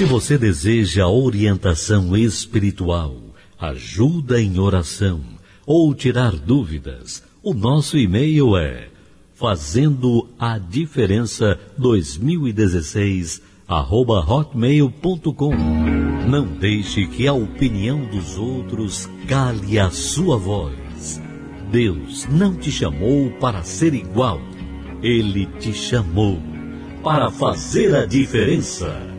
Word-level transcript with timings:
Se 0.00 0.06
você 0.06 0.38
deseja 0.38 1.06
orientação 1.08 2.16
espiritual, 2.16 3.14
ajuda 3.58 4.40
em 4.40 4.58
oração 4.58 5.20
ou 5.66 5.94
tirar 5.94 6.32
dúvidas, 6.32 7.22
o 7.42 7.52
nosso 7.52 7.98
e-mail 7.98 8.56
é 8.56 8.88
fazendo 9.34 10.26
a 10.38 10.56
diferença 10.56 11.60
2016 11.76 13.42
arroba 13.68 14.24
hotmail.com. 14.26 15.54
Não 16.26 16.46
deixe 16.46 17.06
que 17.06 17.28
a 17.28 17.34
opinião 17.34 18.06
dos 18.06 18.38
outros 18.38 19.06
cale 19.28 19.78
a 19.78 19.90
sua 19.90 20.38
voz. 20.38 21.20
Deus 21.70 22.26
não 22.30 22.54
te 22.54 22.72
chamou 22.72 23.30
para 23.32 23.62
ser 23.64 23.92
igual. 23.92 24.40
Ele 25.02 25.44
te 25.58 25.74
chamou 25.74 26.40
para 27.02 27.30
fazer 27.30 27.94
a 27.94 28.06
diferença. 28.06 29.09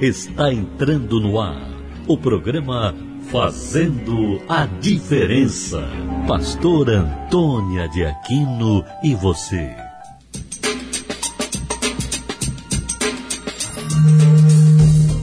Está 0.00 0.52
entrando 0.52 1.20
no 1.20 1.40
ar 1.40 1.60
o 2.06 2.16
programa 2.16 2.94
Fazendo 3.32 4.40
a 4.48 4.64
Diferença. 4.64 5.90
Pastor 6.24 6.88
Antônia 6.88 7.88
de 7.88 8.04
Aquino 8.04 8.84
e 9.02 9.16
você. 9.16 9.74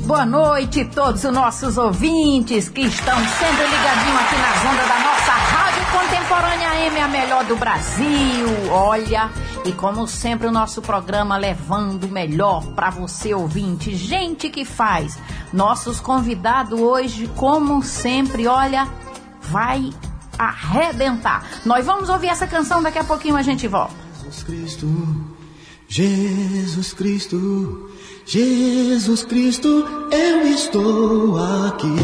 Boa 0.05 0.25
noite 0.25 0.83
todos 0.93 1.23
os 1.23 1.31
nossos 1.31 1.77
ouvintes 1.77 2.67
que 2.67 2.81
estão 2.81 3.15
sempre 3.15 3.63
ligadinhos 3.63 4.19
aqui 4.19 4.35
nas 4.35 4.73
ondas 4.73 4.87
da 4.89 4.99
nossa 4.99 5.34
Contemporânea 6.25 6.87
M, 6.87 6.99
a 6.99 7.07
melhor 7.07 7.45
do 7.45 7.55
Brasil. 7.55 8.47
Olha, 8.71 9.29
e 9.63 9.71
como 9.71 10.07
sempre 10.07 10.47
o 10.47 10.51
nosso 10.51 10.81
programa 10.81 11.37
levando 11.37 12.05
o 12.05 12.11
melhor 12.11 12.65
para 12.73 12.89
você 12.89 13.35
ouvinte, 13.35 13.95
gente 13.95 14.49
que 14.49 14.65
faz. 14.65 15.19
Nossos 15.53 15.99
convidados 15.99 16.79
hoje, 16.79 17.29
como 17.35 17.83
sempre, 17.83 18.47
olha, 18.47 18.87
vai 19.39 19.93
arrebentar. 20.37 21.45
Nós 21.63 21.85
vamos 21.85 22.09
ouvir 22.09 22.29
essa 22.29 22.47
canção 22.47 22.81
daqui 22.81 22.97
a 22.97 23.03
pouquinho 23.03 23.35
a 23.35 23.43
gente 23.43 23.67
volta. 23.67 23.93
Jesus 24.23 24.43
Cristo, 24.43 24.87
Jesus 25.87 26.93
Cristo 26.93 27.91
Jesus 28.25 29.23
Cristo, 29.23 29.85
eu 30.11 30.47
estou 30.47 31.37
aqui. 31.67 31.95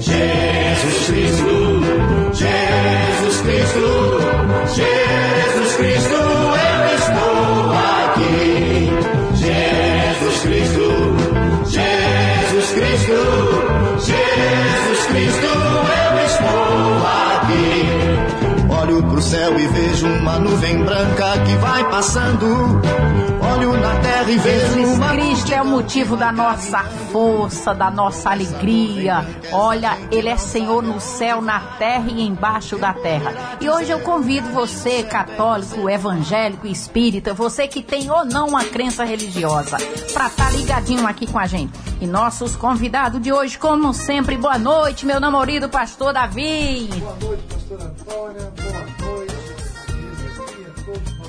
Jesus 0.00 1.06
Cristo, 1.06 1.69
Jesus 3.80 4.19
uma 20.20 20.38
nuvem 20.38 20.84
branca 20.84 21.38
que 21.46 21.54
vai 21.56 21.90
passando 21.90 22.46
olho 23.54 23.72
na 23.80 23.98
terra 24.00 24.30
e 24.30 24.38
vejo 24.38 24.74
Jesus 24.74 24.96
uma 24.98 25.08
Cristo 25.10 25.52
é 25.54 25.62
o 25.62 25.66
motivo 25.66 26.16
da 26.16 26.30
nossa 26.30 26.84
força, 27.10 27.74
da 27.74 27.90
nossa 27.90 28.30
alegria. 28.30 29.26
Olha, 29.50 29.96
Ele 30.10 30.28
é 30.28 30.36
Senhor 30.36 30.82
no 30.82 31.00
céu, 31.00 31.40
na 31.40 31.58
terra 31.78 32.06
e 32.08 32.20
embaixo 32.22 32.76
da 32.76 32.92
terra. 32.92 33.58
E 33.60 33.68
hoje 33.68 33.90
eu 33.90 34.00
convido 34.00 34.48
você, 34.50 35.02
católico, 35.02 35.88
evangélico, 35.88 36.66
espírita, 36.66 37.32
você 37.32 37.66
que 37.66 37.82
tem 37.82 38.10
ou 38.10 38.24
não 38.24 38.48
uma 38.48 38.64
crença 38.64 39.04
religiosa, 39.04 39.78
para 40.12 40.26
estar 40.26 40.30
tá 40.30 40.50
ligadinho 40.50 41.06
aqui 41.06 41.26
com 41.26 41.38
a 41.38 41.46
gente. 41.46 41.72
E 42.00 42.06
nossos 42.06 42.54
convidados 42.54 43.20
de 43.20 43.32
hoje, 43.32 43.58
como 43.58 43.92
sempre, 43.94 44.36
boa 44.36 44.58
noite, 44.58 45.06
meu 45.06 45.18
namorado, 45.18 45.68
pastor 45.68 46.12
Davi. 46.12 46.88
Boa 47.00 47.16
noite, 47.20 47.42
pastor 47.48 47.80
Antônia. 47.80 48.52
Boa 48.56 48.99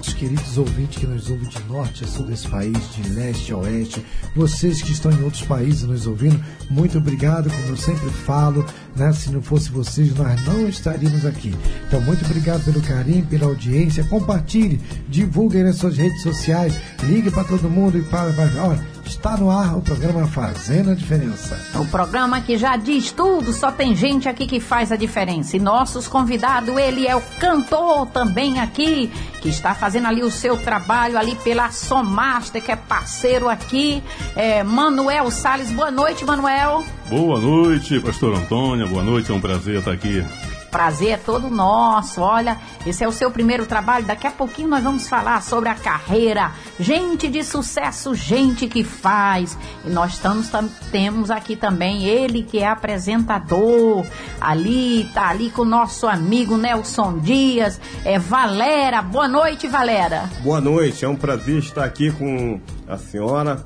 noite 0.02 0.16
queridos 0.16 0.58
ouvintes 0.58 0.98
que 0.98 1.06
nos 1.06 1.30
ouvem 1.30 1.48
de 1.48 1.64
norte 1.66 2.04
a 2.04 2.08
sul 2.08 2.26
desse 2.26 2.48
país, 2.48 2.76
de 2.96 3.08
leste 3.10 3.54
a 3.54 3.58
oeste, 3.58 4.04
vocês 4.36 4.82
que 4.82 4.92
estão 4.92 5.12
em 5.12 5.22
outros 5.22 5.44
países 5.44 5.84
nos 5.84 6.08
ouvindo, 6.08 6.44
muito 6.72 6.98
obrigado, 6.98 7.52
como 7.52 7.68
eu 7.68 7.78
sempre 7.78 8.10
falo, 8.10 8.66
né? 8.96 9.14
Se 9.14 9.30
não 9.30 9.44
fosse 9.44 9.70
vocês, 9.70 10.12
nós 10.16 10.44
não 10.44 10.68
estaríamos 10.68 11.24
aqui. 11.24 11.54
Então, 11.88 12.02
muito 12.02 12.26
obrigado 12.26 12.66
pelo 12.66 12.82
carinho, 12.82 13.24
pela 13.28 13.46
audiência, 13.46 14.04
compartilhe, 14.06 14.82
divulgue 15.08 15.62
nas 15.62 15.76
suas 15.76 15.96
redes 15.98 16.24
sociais, 16.24 16.80
ligue 17.04 17.30
para 17.30 17.44
todo 17.44 17.70
mundo 17.70 18.00
e 18.00 18.02
para, 18.02 18.34
para 18.34 18.64
olha, 18.64 18.84
Está 19.06 19.36
no 19.38 19.52
ar 19.52 19.78
o 19.78 19.82
programa 19.82 20.28
Fazendo 20.28 20.92
a 20.92 20.96
Diferença. 20.96 21.60
O 21.80 21.86
programa 21.86 22.42
que 22.42 22.58
já 22.58 22.78
diz 22.78 23.12
tudo, 23.12 23.52
só 23.52 23.72
tem 23.72 23.96
gente 23.96 24.30
aqui 24.30 24.48
que 24.48 24.60
faz 24.60 24.92
a 24.92 24.96
diferença. 24.96 25.58
E 25.58 25.60
nossos 25.60 26.08
convidados, 26.08 26.76
ele 26.76 27.08
é 27.08 27.16
o 27.16 27.22
cantor 27.40 28.08
também 28.08 28.60
aqui, 28.60 29.12
que 29.42 29.50
está 29.50 29.74
fazendo 29.74 30.08
ali 30.08 30.24
o 30.24 30.32
seu 30.32 30.58
trabalho 30.58 31.18
ali 31.18 31.36
pela 31.36 31.72
Somaster, 31.72 32.64
que 32.64 32.72
é 32.72 32.76
parceiro 32.76 33.50
aqui. 33.50 34.04
É 34.36 34.64
Manuel 34.64 35.30
Sales. 35.30 35.72
Boa 35.72 35.92
noite, 35.92 36.24
Manuel. 36.24 36.84
Boa 37.10 37.40
noite, 37.40 38.00
pastor 38.00 38.36
Antônia. 38.36 38.88
Boa 38.88 39.04
noite, 39.04 39.32
é 39.32 39.34
um 39.34 39.42
prazer 39.42 39.80
estar 39.80 39.92
aqui 39.92 40.24
prazer 40.72 41.10
é 41.10 41.18
todo 41.18 41.50
nosso. 41.50 42.22
Olha, 42.22 42.58
esse 42.86 43.04
é 43.04 43.08
o 43.08 43.12
seu 43.12 43.30
primeiro 43.30 43.66
trabalho. 43.66 44.06
Daqui 44.06 44.26
a 44.26 44.32
pouquinho 44.32 44.70
nós 44.70 44.84
vamos 44.84 45.08
falar 45.08 45.44
sobre 45.44 45.70
a 45.70 45.76
carreira. 45.76 46.52
Gente 46.80 47.28
de 47.28 47.44
sucesso, 47.44 48.16
gente 48.16 48.68
que 48.68 48.84
faz. 48.84 49.58
E 49.86 49.90
nós 49.90 50.14
estamos, 50.14 50.50
temos 50.92 51.30
aqui 51.30 51.56
também 51.56 52.06
ele 52.06 52.42
que 52.42 52.60
é 52.60 52.68
apresentador. 52.68 54.06
Ali, 54.40 55.10
tá 55.14 55.30
ali 55.30 55.50
com 55.50 55.64
o 55.64 55.66
nosso 55.66 56.08
amigo 56.08 56.58
Nelson 56.58 57.20
Dias. 57.20 57.80
É 58.06 58.18
Valera. 58.18 59.02
Boa 59.02 59.28
noite, 59.28 59.68
Valera. 59.68 60.30
Boa 60.42 60.62
noite. 60.62 61.04
É 61.04 61.08
um 61.08 61.16
prazer 61.16 61.60
estar 61.60 61.84
aqui 61.84 62.12
com 62.12 62.60
a 62.88 62.98
senhora, 62.98 63.66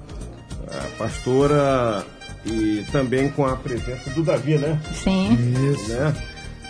a 0.68 0.98
pastora 0.98 2.06
e 2.46 2.86
também 2.92 3.30
com 3.30 3.46
a 3.46 3.56
presença 3.56 4.10
do 4.12 4.24
Davi, 4.24 4.58
né? 4.58 4.80
Sim. 4.94 5.38
Isso. 5.72 5.90
Né? 5.90 6.14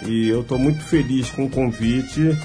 E 0.07 0.29
eu 0.29 0.41
estou 0.41 0.59
muito 0.59 0.83
feliz 0.83 1.29
com 1.31 1.45
o 1.45 1.49
convite 1.49 2.37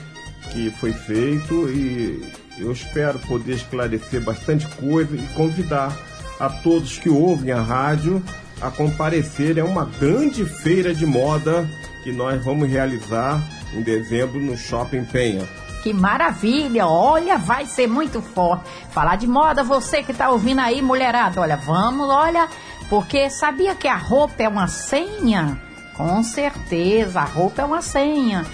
que 0.50 0.70
foi 0.70 0.92
feito 0.92 1.68
e 1.68 2.32
eu 2.58 2.72
espero 2.72 3.18
poder 3.20 3.54
esclarecer 3.54 4.20
bastante 4.20 4.66
coisa 4.66 5.14
e 5.14 5.26
convidar 5.34 5.96
a 6.38 6.48
todos 6.48 6.98
que 6.98 7.08
ouvem 7.08 7.52
a 7.52 7.60
rádio 7.60 8.22
a 8.60 8.70
comparecer. 8.70 9.58
É 9.58 9.64
uma 9.64 9.84
grande 9.84 10.44
feira 10.44 10.94
de 10.94 11.06
moda 11.06 11.68
que 12.02 12.12
nós 12.12 12.42
vamos 12.44 12.68
realizar 12.68 13.42
em 13.74 13.82
dezembro 13.82 14.40
no 14.40 14.56
Shopping 14.56 15.04
Penha. 15.04 15.46
Que 15.82 15.92
maravilha! 15.92 16.86
Olha, 16.86 17.38
vai 17.38 17.64
ser 17.64 17.86
muito 17.86 18.20
forte. 18.20 18.64
Falar 18.90 19.16
de 19.16 19.26
moda, 19.26 19.62
você 19.62 20.02
que 20.02 20.12
está 20.12 20.30
ouvindo 20.30 20.60
aí, 20.60 20.82
mulherada, 20.82 21.40
olha, 21.40 21.56
vamos, 21.56 22.08
olha, 22.08 22.48
porque 22.88 23.30
sabia 23.30 23.74
que 23.74 23.88
a 23.88 23.96
roupa 23.96 24.42
é 24.42 24.48
uma 24.48 24.66
senha? 24.66 25.69
Com 26.00 26.22
certeza, 26.22 27.20
a 27.20 27.24
roupa 27.24 27.62
é 27.62 27.64
uma 27.64 27.82
senha, 27.82 28.46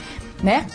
né? 0.43 0.67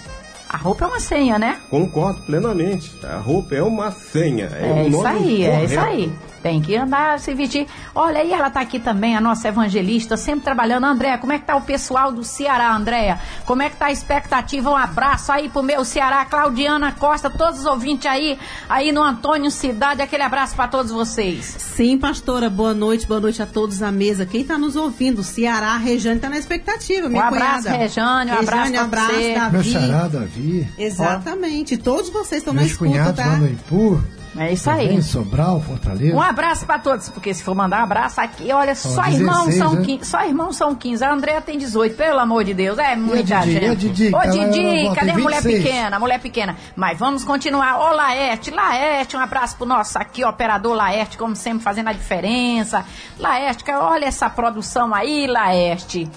A 0.49 0.57
roupa 0.57 0.85
é 0.85 0.87
uma 0.87 0.99
senha, 0.99 1.37
né? 1.37 1.59
Concordo 1.69 2.21
plenamente. 2.21 2.91
A 3.05 3.17
roupa 3.17 3.55
é 3.55 3.61
uma 3.61 3.91
senha. 3.91 4.49
É, 4.53 4.83
é 4.83 4.87
isso 4.87 5.05
aí, 5.05 5.17
correto. 5.17 5.51
é 5.51 5.65
isso 5.65 5.79
aí. 5.79 6.13
Tem 6.41 6.61
que 6.61 6.75
andar, 6.75 7.19
se 7.19 7.33
vestir. 7.33 7.67
Olha, 7.93 8.19
aí 8.19 8.33
ela 8.33 8.47
está 8.47 8.61
aqui 8.61 8.79
também, 8.79 9.15
a 9.15 9.21
nossa 9.21 9.47
evangelista, 9.47 10.17
sempre 10.17 10.43
trabalhando. 10.43 10.85
André, 10.85 11.17
como 11.17 11.33
é 11.33 11.39
que 11.39 11.45
tá 11.45 11.55
o 11.55 11.61
pessoal 11.61 12.11
do 12.11 12.23
Ceará, 12.23 12.75
Andréia? 12.75 13.19
Como 13.45 13.61
é 13.61 13.69
que 13.69 13.75
tá 13.75 13.87
a 13.87 13.91
expectativa? 13.91 14.69
Um 14.71 14.75
abraço 14.75 15.31
aí 15.31 15.49
pro 15.49 15.61
meu 15.61 15.85
Ceará, 15.85 16.25
Claudiana 16.25 16.91
Costa, 16.93 17.29
todos 17.29 17.59
os 17.59 17.65
ouvintes 17.65 18.07
aí, 18.07 18.39
aí 18.67 18.91
no 18.91 19.03
Antônio 19.03 19.51
Cidade, 19.51 20.01
aquele 20.01 20.23
abraço 20.23 20.55
para 20.55 20.67
todos 20.67 20.91
vocês. 20.91 21.45
Sim, 21.59 21.97
pastora, 21.97 22.49
boa 22.49 22.73
noite, 22.73 23.05
boa 23.05 23.19
noite 23.19 23.41
a 23.41 23.45
todos 23.45 23.83
à 23.83 23.91
mesa. 23.91 24.25
Quem 24.25 24.41
está 24.41 24.57
nos 24.57 24.75
ouvindo, 24.75 25.23
Ceará, 25.23 25.77
Rejane 25.77 26.19
tá 26.19 26.29
na 26.29 26.37
expectativa, 26.39 27.07
minha 27.07 27.23
um 27.23 27.27
abraço, 27.27 27.63
cunhada. 27.63 27.77
Rejane, 27.77 28.31
um 28.31 28.39
abraço, 28.39 28.79
abraço 28.79 29.13
você. 29.13 29.33
Davi. 29.35 29.51
Meu 29.51 29.63
xará, 29.63 30.07
Davi. 30.07 30.67
Exatamente, 30.77 31.77
todos 31.77 32.09
vocês 32.09 32.41
estão 32.41 32.53
na 32.53 32.63
escuta, 32.63 32.91
cunhados 32.91 33.15
tá? 33.15 33.25
lá 33.25 33.37
no 33.37 33.47
Ipu. 33.47 34.20
É 34.37 34.53
isso 34.53 34.69
aí. 34.69 34.87
Também, 34.87 35.01
Sobral, 35.01 35.59
Fortaleza. 35.61 36.15
Um 36.15 36.21
abraço 36.21 36.65
para 36.65 36.79
todos, 36.79 37.09
porque 37.09 37.33
se 37.33 37.43
for 37.43 37.53
mandar 37.53 37.81
um 37.81 37.83
abraço 37.83 38.21
aqui, 38.21 38.51
olha, 38.51 38.73
só, 38.75 38.89
só 38.89 39.01
16, 39.03 39.19
irmãos 39.19 39.55
são 39.55 39.73
né? 39.73 39.85
15, 39.85 40.05
só 40.05 40.25
irmãos 40.25 40.55
são 40.55 40.75
15. 40.75 41.03
A 41.03 41.13
Andréa 41.13 41.41
tem 41.41 41.57
18, 41.57 41.95
pelo 41.95 42.19
amor 42.19 42.43
de 42.43 42.53
Deus. 42.53 42.77
É 42.77 42.95
muita 42.95 43.41
gente. 43.41 43.69
Ô, 43.69 43.75
Didi, 43.75 44.11
Ô, 44.15 44.31
Didi, 44.31 44.95
cadê 44.95 45.11
a 45.11 45.17
mulher 45.17 45.41
26. 45.41 45.63
pequena? 45.63 45.99
Mulher 45.99 46.19
pequena. 46.19 46.55
Mas 46.75 46.97
vamos 46.97 47.23
continuar. 47.25 47.79
Ô, 47.79 47.93
Laerte, 47.93 48.51
Laerte, 48.51 49.17
um 49.17 49.19
abraço 49.19 49.57
pro 49.57 49.65
nosso 49.65 49.97
aqui, 49.97 50.23
operador 50.23 50.75
Laerte, 50.75 51.17
como 51.17 51.35
sempre, 51.35 51.61
fazendo 51.63 51.89
a 51.89 51.93
diferença. 51.93 52.85
Laerte, 53.19 53.65
olha 53.71 54.05
essa 54.05 54.29
produção 54.29 54.93
aí, 54.95 55.27
Laerte. 55.27 56.09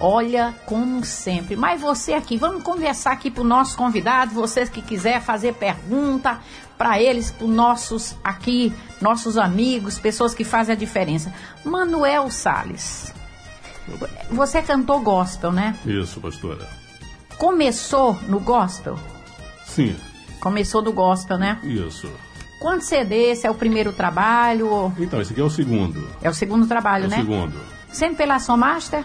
Olha, 0.00 0.54
como 0.66 1.04
sempre. 1.04 1.56
Mas 1.56 1.80
você 1.80 2.12
aqui, 2.12 2.36
vamos 2.36 2.62
conversar 2.62 3.12
aqui 3.12 3.30
pro 3.30 3.42
nosso 3.42 3.76
convidado, 3.76 4.32
vocês 4.32 4.68
que 4.68 4.80
quiser 4.80 5.20
fazer 5.20 5.54
pergunta 5.54 6.38
para 6.76 7.00
eles, 7.02 7.32
para 7.32 7.46
nossos 7.48 8.14
aqui, 8.22 8.72
nossos 9.00 9.36
amigos, 9.36 9.98
pessoas 9.98 10.34
que 10.34 10.44
fazem 10.44 10.74
a 10.74 10.78
diferença. 10.78 11.32
Manuel 11.64 12.30
Sales. 12.30 13.12
Você 14.30 14.62
cantou 14.62 15.00
gospel, 15.00 15.50
né? 15.50 15.76
Isso, 15.84 16.20
pastora. 16.20 16.68
Começou 17.36 18.14
no 18.28 18.38
gospel? 18.40 18.98
Sim, 19.66 19.96
Começou 20.40 20.80
do 20.80 20.92
gospel, 20.92 21.36
né? 21.36 21.58
isso. 21.64 22.08
Quantos 22.60 22.86
CDs? 22.86 23.44
É 23.44 23.50
o 23.50 23.54
primeiro 23.54 23.92
trabalho? 23.92 24.92
Então, 24.98 25.20
esse 25.20 25.32
aqui 25.32 25.40
é 25.40 25.44
o 25.44 25.50
segundo. 25.50 26.08
É 26.22 26.28
o 26.30 26.34
segundo 26.34 26.66
trabalho, 26.66 27.04
É 27.04 27.06
o 27.06 27.10
né? 27.10 27.16
segundo. 27.16 27.60
Sempre 27.90 28.16
pela 28.18 28.38
Som 28.38 28.56
Master? 28.56 29.04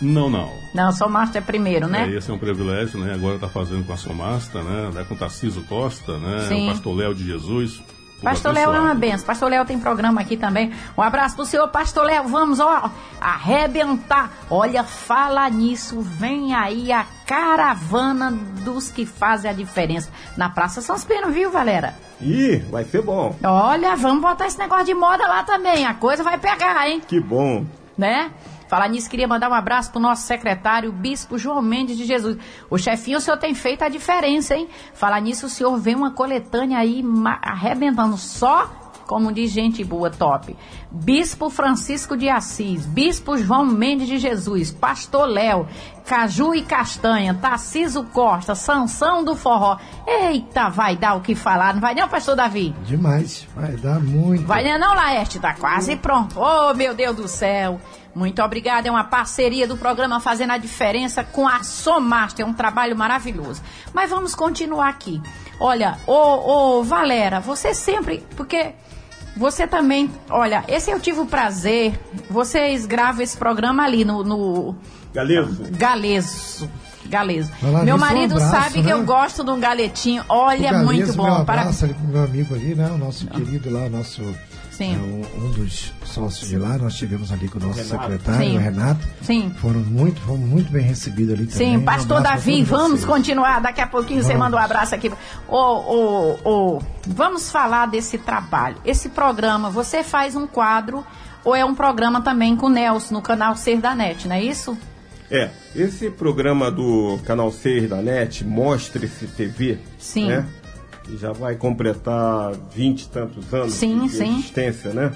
Não, 0.00 0.30
não. 0.30 0.52
Não, 0.74 0.92
Som 0.92 1.08
Master 1.08 1.42
é 1.42 1.44
primeiro, 1.44 1.88
né? 1.88 2.08
É, 2.08 2.16
esse 2.16 2.30
é 2.30 2.34
um 2.34 2.38
privilégio, 2.38 3.00
né? 3.00 3.14
Agora 3.14 3.38
tá 3.38 3.48
fazendo 3.48 3.84
com 3.84 3.92
a 3.92 3.96
Somasta, 3.96 4.62
né? 4.62 4.90
né? 4.94 5.04
Com 5.08 5.14
o 5.14 5.16
Tarciso 5.16 5.62
Costa, 5.62 6.18
né? 6.18 6.46
Sim. 6.48 6.68
O 6.68 6.72
Pastor 6.72 6.96
Léo 6.96 7.14
de 7.14 7.24
Jesus. 7.24 7.82
Pastor 8.22 8.52
Léo 8.52 8.72
é 8.72 8.80
uma 8.80 8.94
benção. 8.94 9.26
Pastor 9.26 9.48
Léo 9.48 9.64
tem 9.64 9.78
programa 9.78 10.20
aqui 10.20 10.36
também. 10.36 10.72
Um 10.96 11.02
abraço 11.02 11.36
pro 11.36 11.44
senhor, 11.44 11.68
Pastor 11.68 12.04
Léo. 12.04 12.26
Vamos, 12.26 12.58
ó, 12.58 12.90
arrebentar. 13.20 14.32
Olha, 14.50 14.82
fala 14.82 15.48
nisso. 15.48 16.00
Vem 16.00 16.52
aí 16.52 16.90
a 16.90 17.06
caravana 17.26 18.32
dos 18.64 18.90
que 18.90 19.06
fazem 19.06 19.50
a 19.50 19.54
diferença. 19.54 20.10
Na 20.36 20.48
Praça 20.48 20.80
São 20.80 20.98
Pino, 20.98 21.30
viu, 21.30 21.50
galera? 21.50 21.94
Ih, 22.20 22.56
vai 22.70 22.84
ser 22.84 23.02
bom. 23.02 23.36
Olha, 23.44 23.94
vamos 23.94 24.20
botar 24.20 24.48
esse 24.48 24.58
negócio 24.58 24.86
de 24.86 24.94
moda 24.94 25.26
lá 25.28 25.44
também. 25.44 25.86
A 25.86 25.94
coisa 25.94 26.24
vai 26.24 26.38
pegar, 26.38 26.88
hein? 26.88 27.00
Que 27.06 27.20
bom. 27.20 27.64
né? 27.96 28.30
Falar 28.68 28.88
nisso, 28.88 29.08
queria 29.08 29.26
mandar 29.26 29.50
um 29.50 29.54
abraço 29.54 29.90
pro 29.90 29.98
nosso 30.00 30.26
secretário, 30.26 30.90
o 30.90 30.92
Bispo 30.92 31.38
João 31.38 31.62
Mendes 31.62 31.96
de 31.96 32.04
Jesus. 32.04 32.36
O 32.68 32.76
chefinho, 32.78 33.18
o 33.18 33.20
senhor 33.20 33.38
tem 33.38 33.54
feito 33.54 33.82
a 33.82 33.88
diferença, 33.88 34.54
hein? 34.54 34.68
Falar 34.92 35.20
nisso, 35.20 35.46
o 35.46 35.48
senhor 35.48 35.76
vê 35.78 35.94
uma 35.94 36.12
coletânea 36.12 36.78
aí 36.78 37.02
arrebentando 37.42 38.16
só, 38.18 38.70
como 39.06 39.32
diz 39.32 39.50
gente 39.50 39.82
boa, 39.82 40.10
top. 40.10 40.54
Bispo 40.90 41.48
Francisco 41.48 42.14
de 42.14 42.28
Assis, 42.28 42.84
Bispo 42.84 43.38
João 43.38 43.64
Mendes 43.64 44.06
de 44.06 44.18
Jesus, 44.18 44.70
Pastor 44.70 45.26
Léo, 45.26 45.66
Caju 46.04 46.54
e 46.54 46.62
Castanha, 46.62 47.32
Tarciso 47.32 48.04
Costa, 48.04 48.54
Sansão 48.54 49.24
do 49.24 49.34
Forró. 49.34 49.78
Eita, 50.06 50.68
vai 50.68 50.94
dar 50.94 51.14
o 51.14 51.22
que 51.22 51.34
falar, 51.34 51.72
não 51.72 51.80
vai 51.80 51.94
não, 51.94 52.06
Pastor 52.06 52.36
Davi? 52.36 52.74
Demais. 52.84 53.48
Vai 53.56 53.76
dar 53.76 53.98
muito. 53.98 54.46
Vai 54.46 54.62
não, 54.78 54.94
Laerte? 54.94 55.38
Tá 55.38 55.54
quase 55.54 55.96
pronto. 55.96 56.38
Oh, 56.38 56.74
meu 56.74 56.94
Deus 56.94 57.16
do 57.16 57.28
céu. 57.28 57.80
Muito 58.18 58.42
obrigada. 58.42 58.88
É 58.88 58.90
uma 58.90 59.04
parceria 59.04 59.66
do 59.68 59.76
programa 59.76 60.18
Fazendo 60.18 60.50
a 60.50 60.58
Diferença 60.58 61.22
com 61.22 61.46
a 61.46 61.62
Somaster. 61.62 62.44
É 62.44 62.48
um 62.48 62.52
trabalho 62.52 62.96
maravilhoso. 62.96 63.62
Mas 63.94 64.10
vamos 64.10 64.34
continuar 64.34 64.88
aqui. 64.88 65.22
Olha, 65.60 65.96
ô, 66.04 66.78
ô, 66.78 66.82
Valera, 66.82 67.38
você 67.38 67.72
sempre... 67.72 68.26
Porque 68.36 68.72
você 69.36 69.68
também... 69.68 70.10
Olha, 70.28 70.64
esse 70.66 70.90
eu 70.90 70.98
tive 70.98 71.20
o 71.20 71.26
prazer... 71.26 71.98
Vocês 72.28 72.84
gravam 72.86 73.22
esse 73.22 73.36
programa 73.36 73.84
ali 73.84 74.04
no... 74.04 74.24
no 74.24 74.76
Galeso. 75.14 75.62
Galeso. 75.70 76.70
Galeso. 77.06 77.50
Falar 77.52 77.84
Meu 77.84 77.94
nisso, 77.94 77.96
um 77.96 77.98
marido 77.98 78.34
abraço, 78.34 78.50
sabe 78.50 78.74
que 78.82 78.88
né? 78.88 78.92
eu 78.92 79.04
gosto 79.04 79.42
de 79.42 79.50
um 79.50 79.58
galetinho. 79.58 80.24
Olha, 80.28 80.68
O 80.68 80.72
Galeso, 80.72 80.84
muito 80.84 81.06
Meu 81.06 81.16
bom. 81.16 81.44
Para... 81.44 81.62
abraço 81.62 81.84
ali 81.84 81.94
pro 81.94 82.04
meu 82.04 82.22
amigo 82.22 82.54
ali, 82.54 82.74
né? 82.74 82.90
O 82.90 82.98
nosso 82.98 83.26
querido 83.28 83.70
lá, 83.70 83.84
o 83.84 83.88
nosso. 83.88 84.22
Sim. 84.78 84.94
é, 84.94 84.98
um, 84.98 85.44
um 85.46 85.50
dos 85.50 85.92
sócios 86.04 86.48
de 86.48 86.56
lá, 86.56 86.78
nós 86.78 86.94
tivemos 86.94 87.32
ali 87.32 87.48
com 87.48 87.58
o 87.58 87.62
nosso 87.66 87.80
Renato. 87.82 88.00
secretário, 88.12 88.46
Sim. 88.48 88.56
o 88.56 88.60
Renato. 88.60 89.06
Sim. 89.22 89.50
Foram 89.60 89.80
muito, 89.80 90.20
fomos 90.20 90.48
muito 90.48 90.70
bem 90.70 90.82
recebidos 90.84 91.34
ali 91.34 91.46
também. 91.46 91.70
Sim, 91.72 91.76
Um 91.78 91.84
pastor 91.84 92.22
pra 92.22 92.30
Davi, 92.30 92.62
vamos 92.62 93.00
vocês. 93.00 93.04
continuar. 93.04 93.60
Daqui 93.60 93.80
a 93.80 93.86
pouquinho 93.88 94.22
você 94.22 94.28
Vamos. 94.28 94.44
manda 94.44 94.56
um 94.56 94.60
abraço 94.60 94.94
aqui. 94.94 95.10
Ô, 95.48 95.56
ô, 95.56 96.38
ô, 96.44 96.82
vamos 97.08 97.50
falar 97.50 97.86
desse 97.86 98.18
trabalho. 98.18 98.76
Esse 98.84 99.08
programa, 99.08 99.68
você 99.68 100.04
faz 100.04 100.36
um 100.36 100.46
quadro 100.46 101.04
ou 101.44 101.56
é 101.56 101.64
um 101.64 101.74
programa 101.74 102.20
também 102.20 102.54
com 102.56 102.66
o 102.66 102.70
Nelson 102.70 103.14
no 103.14 103.22
canal 103.22 103.56
Ser 103.56 103.80
da 103.80 103.94
Net, 103.96 104.28
não 104.28 104.36
é 104.36 104.42
isso? 104.44 104.78
É, 105.30 105.50
esse 105.76 106.08
programa 106.10 106.70
do 106.70 107.18
Canal 107.26 107.52
6 107.52 107.90
da 107.90 107.96
NET, 108.00 108.44
Mostre-se 108.46 109.26
TV, 109.26 109.76
Sim. 109.98 110.28
né? 110.28 110.46
Já 111.16 111.32
vai 111.32 111.56
completar 111.56 112.52
20 112.74 113.02
e 113.02 113.08
tantos 113.08 113.54
anos 113.54 113.74
Sim, 113.74 114.06
de 114.06 114.10
sim. 114.10 114.38
existência, 114.38 114.92
né? 114.92 115.12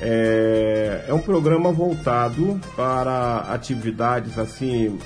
É, 0.00 1.04
é 1.08 1.14
um 1.14 1.20
programa 1.20 1.70
voltado 1.72 2.60
para 2.76 3.38
atividades 3.48 4.38
assim, 4.38 4.98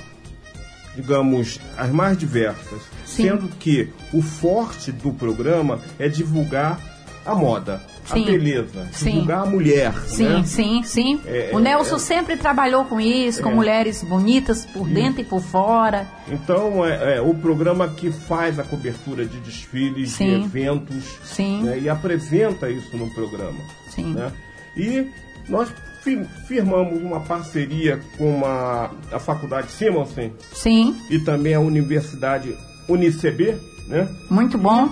digamos, 0.95 1.59
as 1.77 1.89
mais 1.91 2.17
diversas. 2.17 2.81
Sim. 3.05 3.23
Sendo 3.23 3.47
que 3.47 3.89
o 4.11 4.21
forte 4.21 4.91
do 4.91 5.13
programa 5.13 5.79
é 5.97 6.09
divulgar 6.09 6.79
a 7.25 7.35
moda, 7.35 7.81
Sim. 8.13 8.23
a 8.23 8.25
beleza, 8.31 8.87
Sim. 8.91 9.11
divulgar 9.11 9.43
a 9.43 9.45
mulher. 9.45 9.93
Sim, 10.07 10.23
né? 10.29 10.43
sim, 10.45 10.83
sim. 10.83 11.19
É, 11.25 11.51
o 11.53 11.59
Nelson 11.59 11.95
é- 11.95 11.99
sempre 11.99 12.37
trabalhou 12.37 12.85
com 12.85 12.99
isso, 12.99 13.41
com 13.43 13.49
É. 13.51 13.53
mulheres 13.55 14.03
bonitas 14.03 14.65
por 14.65 14.87
dentro 14.87 15.21
e 15.21 15.23
por 15.23 15.41
fora. 15.41 16.07
Então, 16.29 16.85
é, 16.85 17.17
é 17.17 17.21
o 17.21 17.33
programa 17.35 17.87
que 17.89 18.11
faz 18.11 18.59
a 18.59 18.63
cobertura 18.63 19.25
de 19.25 19.39
desfiles, 19.39 20.11
Sim. 20.11 20.39
de 20.39 20.45
eventos, 20.45 21.03
Sim. 21.23 21.63
né, 21.63 21.79
e 21.79 21.89
apresenta 21.89 22.69
isso 22.69 22.95
no 22.97 23.09
programa. 23.13 23.59
Sim. 23.89 24.13
né? 24.13 24.31
E 24.77 25.07
nós 25.49 25.69
fi- 26.03 26.23
firmamos 26.47 27.01
uma 27.01 27.19
parceria 27.21 27.99
com 28.17 28.45
a, 28.45 28.91
a 29.11 29.19
Faculdade 29.19 29.71
Simonsen 29.71 30.33
Sim, 30.53 30.95
e 31.09 31.19
também 31.19 31.53
a 31.53 31.59
Universidade 31.59 32.55
Unicb, 32.87 33.55
né? 33.87 34.07
muito 34.29 34.57
bom. 34.57 34.89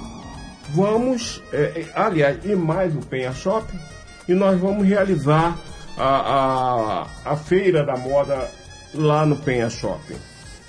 Vamos, 0.70 1.42
é, 1.52 1.58
é, 1.58 1.92
aliás, 1.96 2.38
e 2.44 2.56
mais 2.56 2.96
o 2.96 3.00
Penha 3.00 3.32
Shopping, 3.34 3.80
e 4.28 4.34
nós 4.34 4.60
vamos 4.60 4.86
realizar 4.88 5.58
a, 5.98 7.08
a, 7.26 7.32
a 7.32 7.36
feira 7.38 7.86
da 7.86 7.96
moda 7.98 8.50
lá 8.94 9.26
no 9.26 9.38
Penha 9.38 9.70
Shopping. 9.70 10.16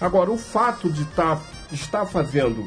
Agora, 0.00 0.30
o 0.30 0.38
fato 0.38 0.88
de 0.90 1.04
tá, 1.06 1.38
estar 1.72 2.06
fazendo 2.06 2.64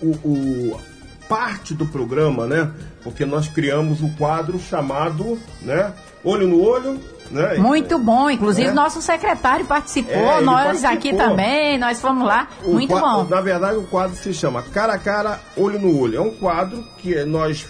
o, 0.00 0.10
o- 0.26 0.80
parte 1.28 1.74
do 1.74 1.86
programa, 1.86 2.46
né? 2.46 2.70
Porque 3.02 3.24
nós 3.24 3.48
criamos 3.48 4.00
um 4.02 4.10
quadro 4.14 4.58
chamado, 4.58 5.38
né? 5.62 5.92
Olho 6.24 6.46
no 6.46 6.62
olho, 6.62 7.00
né? 7.30 7.54
Muito 7.58 7.98
bom. 7.98 8.28
Inclusive, 8.30 8.68
É. 8.68 8.72
nosso 8.72 9.00
secretário 9.00 9.64
participou, 9.64 10.12
É, 10.14 10.40
nós 10.40 10.80
participou. 10.82 10.90
aqui 10.96 11.14
também, 11.16 11.78
nós 11.78 12.00
fomos 12.00 12.26
lá. 12.26 12.48
O 12.64 12.72
muito 12.72 12.98
bom. 12.98 13.24
Na 13.24 13.40
verdade, 13.40 13.76
o 13.76 13.84
quadro 13.84 14.16
se 14.16 14.32
chama 14.34 14.62
Cara 14.62 14.94
a 14.94 14.98
Cara, 14.98 15.40
Olho 15.56 15.78
no 15.78 15.98
Olho. 15.98 16.16
É 16.18 16.20
um 16.20 16.30
quadro 16.30 16.82
que 16.98 17.24
nós 17.24 17.66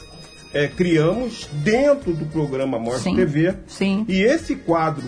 é, 0.55 0.67
criamos 0.69 1.49
dentro 1.53 2.13
do 2.13 2.27
programa 2.27 2.79
Mostra 2.79 3.03
Sim. 3.03 3.17
TV. 3.17 3.55
Sim. 3.67 4.05
E 4.09 4.21
esse 4.23 4.55
quadro, 4.57 5.05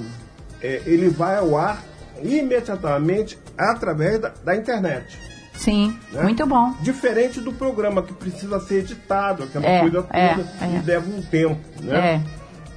é, 0.63 0.83
ele 0.87 1.09
vai 1.09 1.37
ao 1.37 1.57
ar 1.57 1.83
imediatamente 2.23 3.39
através 3.57 4.21
da, 4.21 4.33
da 4.45 4.57
internet. 4.57 5.19
Sim, 5.55 5.97
né? 6.13 6.23
muito 6.23 6.45
bom. 6.47 6.73
Diferente 6.81 7.41
do 7.41 7.53
programa 7.53 8.03
que 8.03 8.13
precisa 8.13 8.59
ser 8.61 8.81
editado, 8.81 9.45
aquela 9.45 9.65
É, 9.65 9.81
coisa 9.81 10.03
toda, 10.03 10.19
é, 10.19 10.35
e 10.63 10.77
é. 10.77 10.83
leva 10.85 11.09
um 11.09 11.23
tempo. 11.23 11.61
Né? 11.81 11.97
É. 11.97 12.21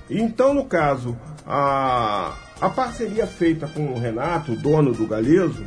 Então, 0.09 0.53
no 0.53 0.63
caso, 0.65 1.17
a, 1.47 2.33
a 2.59 2.69
parceria 2.69 3.25
feita 3.25 3.67
com 3.67 3.93
o 3.93 3.99
Renato, 3.99 4.51
o 4.51 4.55
dono 4.55 4.91
do 4.93 5.07
Galeso, 5.07 5.63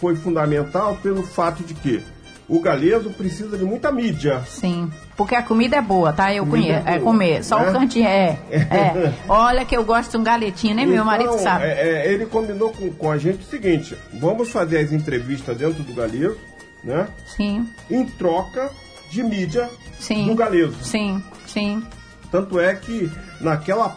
foi 0.00 0.14
fundamental 0.16 0.96
pelo 1.02 1.22
fato 1.22 1.62
de 1.62 1.74
que 1.74 2.02
o 2.48 2.60
Galeso 2.60 3.10
precisa 3.10 3.56
de 3.56 3.64
muita 3.64 3.90
mídia. 3.90 4.42
Sim. 4.46 4.90
Porque 5.16 5.34
a 5.34 5.42
comida 5.42 5.76
é 5.76 5.80
boa, 5.80 6.12
tá? 6.12 6.34
Eu 6.34 6.44
conheço. 6.44 6.86
é 6.86 6.96
É, 6.96 6.98
comer. 6.98 7.44
Só 7.44 7.60
né? 7.60 7.70
o 7.70 7.72
cantinho. 7.72 8.06
É. 8.06 8.38
É. 8.50 9.12
Olha 9.28 9.64
que 9.64 9.76
eu 9.76 9.84
gosto 9.84 10.10
de 10.10 10.16
um 10.18 10.22
galetinho, 10.24 10.74
nem 10.74 10.84
meu 10.84 10.96
Então, 10.96 11.06
marido 11.06 11.38
sabe. 11.38 11.64
é, 11.64 12.06
é, 12.06 12.12
ele 12.12 12.26
combinou 12.26 12.70
com, 12.72 12.90
com 12.90 13.10
a 13.10 13.16
gente 13.16 13.40
o 13.40 13.46
seguinte: 13.48 13.96
vamos 14.14 14.50
fazer 14.50 14.78
as 14.78 14.92
entrevistas 14.92 15.56
dentro 15.56 15.82
do 15.82 15.94
Galeso, 15.94 16.36
né? 16.82 17.06
Sim, 17.24 17.66
Em 17.90 18.04
troca 18.04 18.70
de 19.10 19.22
mídia 19.22 19.70
sim. 19.98 20.26
do 20.26 20.34
Galeso. 20.34 20.76
Sim, 20.82 21.22
sim. 21.46 21.82
Tanto 22.30 22.58
é 22.58 22.74
que 22.74 23.10
naquela 23.40 23.96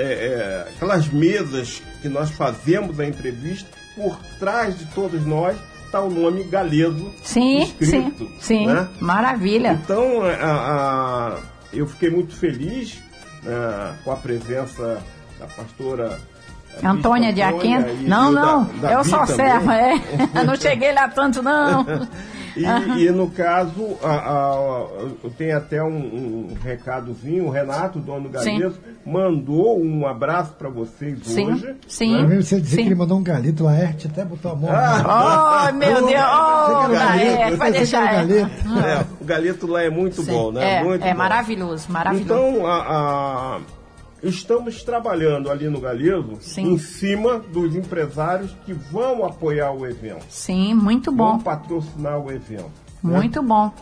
é, 0.00 0.64
é, 0.66 0.68
aquelas 0.70 1.08
mesas 1.08 1.82
que 2.00 2.08
nós 2.08 2.30
fazemos 2.30 2.98
a 3.00 3.04
entrevista, 3.06 3.68
por 3.96 4.16
trás 4.38 4.78
de 4.78 4.84
todos 4.86 5.24
nós 5.26 5.56
está 5.86 6.00
o 6.00 6.10
nome 6.10 6.44
Galeso 6.44 7.10
Sim, 7.22 7.62
escrito. 7.62 8.26
sim. 8.26 8.36
Sim. 8.40 8.66
né? 8.66 8.86
Maravilha. 9.00 9.78
Então 9.82 10.22
a- 10.22 10.28
a- 11.36 11.38
eu 11.72 11.86
fiquei 11.86 12.10
muito 12.10 12.34
feliz 12.34 12.98
né, 13.42 13.94
com 14.04 14.12
a 14.12 14.16
presença 14.16 14.98
da 15.40 15.46
pastora 15.46 16.18
eh, 16.82 16.86
Antônia 16.86 17.32
de 17.32 17.40
Aquino. 17.42 17.86
Não, 18.06 18.30
não, 18.30 18.64
Da- 18.80 18.92
eu 18.92 18.96
Davi 18.98 19.10
sou 19.10 19.26
serva, 19.26 19.74
é. 19.74 19.94
Não 20.44 20.54
cheguei 20.56 20.92
lá 20.92 21.08
tanto, 21.08 21.42
não. 21.42 21.84
E, 22.58 23.04
e 23.06 23.10
no 23.10 23.28
caso, 23.30 23.96
a, 24.02 24.08
a, 24.10 24.86
eu 25.24 25.30
tenho 25.36 25.56
até 25.56 25.82
um, 25.82 25.88
um 26.50 26.54
recadozinho, 26.62 27.46
o 27.46 27.50
Renato, 27.50 27.98
dono 27.98 28.22
do 28.24 28.28
Galeto, 28.30 28.76
mandou 29.06 29.80
um 29.82 30.06
abraço 30.06 30.52
para 30.54 30.68
vocês 30.68 31.18
Sim, 31.22 31.52
hoje. 31.52 31.74
sim. 31.86 32.16
Pra 32.18 32.26
mim, 32.28 32.42
você 32.42 32.60
dizer 32.60 32.76
sim. 32.76 32.82
que 32.82 32.88
ele 32.88 32.94
mandou 32.94 33.18
um 33.18 33.22
galito, 33.22 33.62
o 33.62 33.66
Laerte 33.66 34.06
até 34.06 34.24
botou 34.24 34.52
a 34.52 34.54
mão. 34.56 34.70
Oh, 34.70 35.72
meu 35.74 36.06
Deus! 36.06 36.20
Oh, 36.20 36.88
galeto? 36.88 37.56
vai 37.56 37.70
Você 37.72 37.78
deixar. 37.78 38.06
é. 38.12 38.16
galeto? 38.16 38.50
É, 38.84 39.04
o 39.20 39.24
Galeto 39.24 39.66
lá 39.66 39.82
é 39.82 39.90
muito 39.90 40.22
Sim, 40.22 40.32
bom, 40.32 40.52
né? 40.52 40.76
É, 40.76 40.84
muito 40.84 41.04
é 41.04 41.12
bom. 41.12 41.18
maravilhoso, 41.18 41.90
maravilhoso. 41.90 42.24
Então, 42.32 42.66
a- 42.66 42.82
a- 43.56 43.60
estamos 44.22 44.82
trabalhando 44.82 45.50
ali 45.50 45.68
no 45.68 45.80
Galeso 45.80 46.36
Sim. 46.40 46.72
em 46.74 46.78
cima 46.78 47.38
dos 47.38 47.74
empresários 47.76 48.54
que 48.64 48.72
vão 48.72 49.24
apoiar 49.24 49.72
o 49.72 49.86
evento, 49.86 50.24
Sim, 50.28 50.74
muito 50.74 51.14
vão 51.14 51.36
bom. 51.36 51.42
patrocinar 51.42 52.18
o 52.18 52.30
evento. 52.32 52.70
né? 53.02 53.16
Muito 53.16 53.42
bom. 53.42 53.72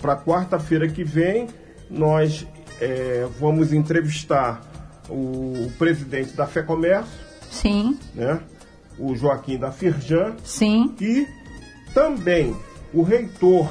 Para 0.00 0.16
quarta-feira 0.16 0.88
que 0.88 1.04
vem, 1.04 1.48
nós 1.90 2.46
é, 2.80 3.26
vamos 3.38 3.72
entrevistar 3.72 4.62
o 5.08 5.70
presidente 5.78 6.32
da 6.34 6.46
FEComércio, 6.46 7.12
Sim, 7.50 7.98
né? 8.14 8.40
o 8.98 9.14
Joaquim 9.14 9.58
da 9.58 9.70
Firjan, 9.70 10.34
sim. 10.44 10.94
e 11.00 11.26
também 11.92 12.56
o 12.94 13.02
reitor 13.02 13.70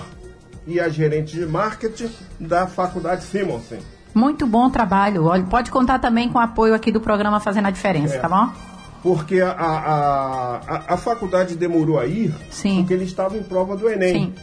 e 0.68 0.80
a 0.80 0.90
gerente 0.90 1.34
de 1.36 1.46
marketing 1.46 2.12
da 2.40 2.68
Faculdade 2.68 3.24
Simonsen. 3.24 3.80
Muito 4.14 4.46
bom 4.46 4.70
trabalho. 4.70 5.26
Olha, 5.26 5.44
pode 5.44 5.72
contar 5.72 6.00
também 6.00 6.30
com 6.30 6.38
o 6.38 6.42
apoio 6.42 6.74
aqui 6.74 6.92
do 6.92 7.00
programa 7.00 7.40
Fazendo 7.40 7.68
a 7.68 7.72
Diferença, 7.72 8.16
É. 8.16 8.20
tá 8.20 8.28
bom? 8.30 8.50
Porque 9.04 9.42
a, 9.42 9.50
a, 9.52 10.56
a, 10.58 10.94
a 10.94 10.98
faculdade 10.98 11.56
demorou 11.56 11.98
a 12.00 12.06
ir 12.06 12.34
Sim. 12.52 12.78
porque 12.80 12.94
eles 12.94 13.08
estavam 13.08 13.38
em 13.40 13.44
prova 13.44 13.76
do 13.76 13.90
Enem. 13.90 14.14
Sim, 14.14 14.34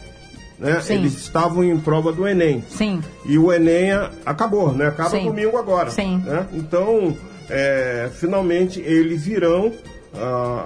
Né? 0.59 0.81
Sim. 0.81 0.93
Eles 0.95 1.13
estavam 1.17 1.63
em 1.63 1.79
prova 1.79 2.11
do 2.11 2.27
Enem. 2.27 2.63
sim. 2.67 3.01
E 3.25 3.37
o 3.37 3.53
Enem 3.53 3.91
acabou, 4.25 4.73
né? 4.73 4.87
Acaba 4.87 5.11
Sim. 5.11 5.25
domingo 5.25 5.57
agora. 5.57 5.89
Sim. 5.91 6.17
né? 6.25 6.45
Então, 6.51 7.15
é, 7.49 8.09
finalmente 8.13 8.81
eles 8.81 9.27
irão, 9.27 9.71
ah, 10.13 10.63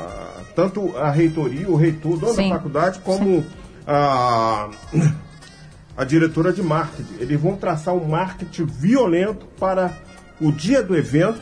tanto 0.56 0.98
a 0.98 1.12
reitoria, 1.12 1.70
o 1.70 1.76
reitor, 1.76 2.18
dono 2.18 2.34
da 2.36 2.50
faculdade, 2.50 3.00
como 3.00 3.46
a, 3.86 4.70
a 5.96 6.04
diretora 6.04 6.52
de 6.52 6.62
marketing. 6.62 7.16
Eles 7.20 7.40
vão 7.40 7.56
traçar 7.56 7.94
um 7.94 8.06
marketing 8.08 8.66
violento 8.66 9.46
para 9.60 9.92
o 10.42 10.52
dia 10.52 10.82
do 10.82 10.96
evento. 10.96 11.40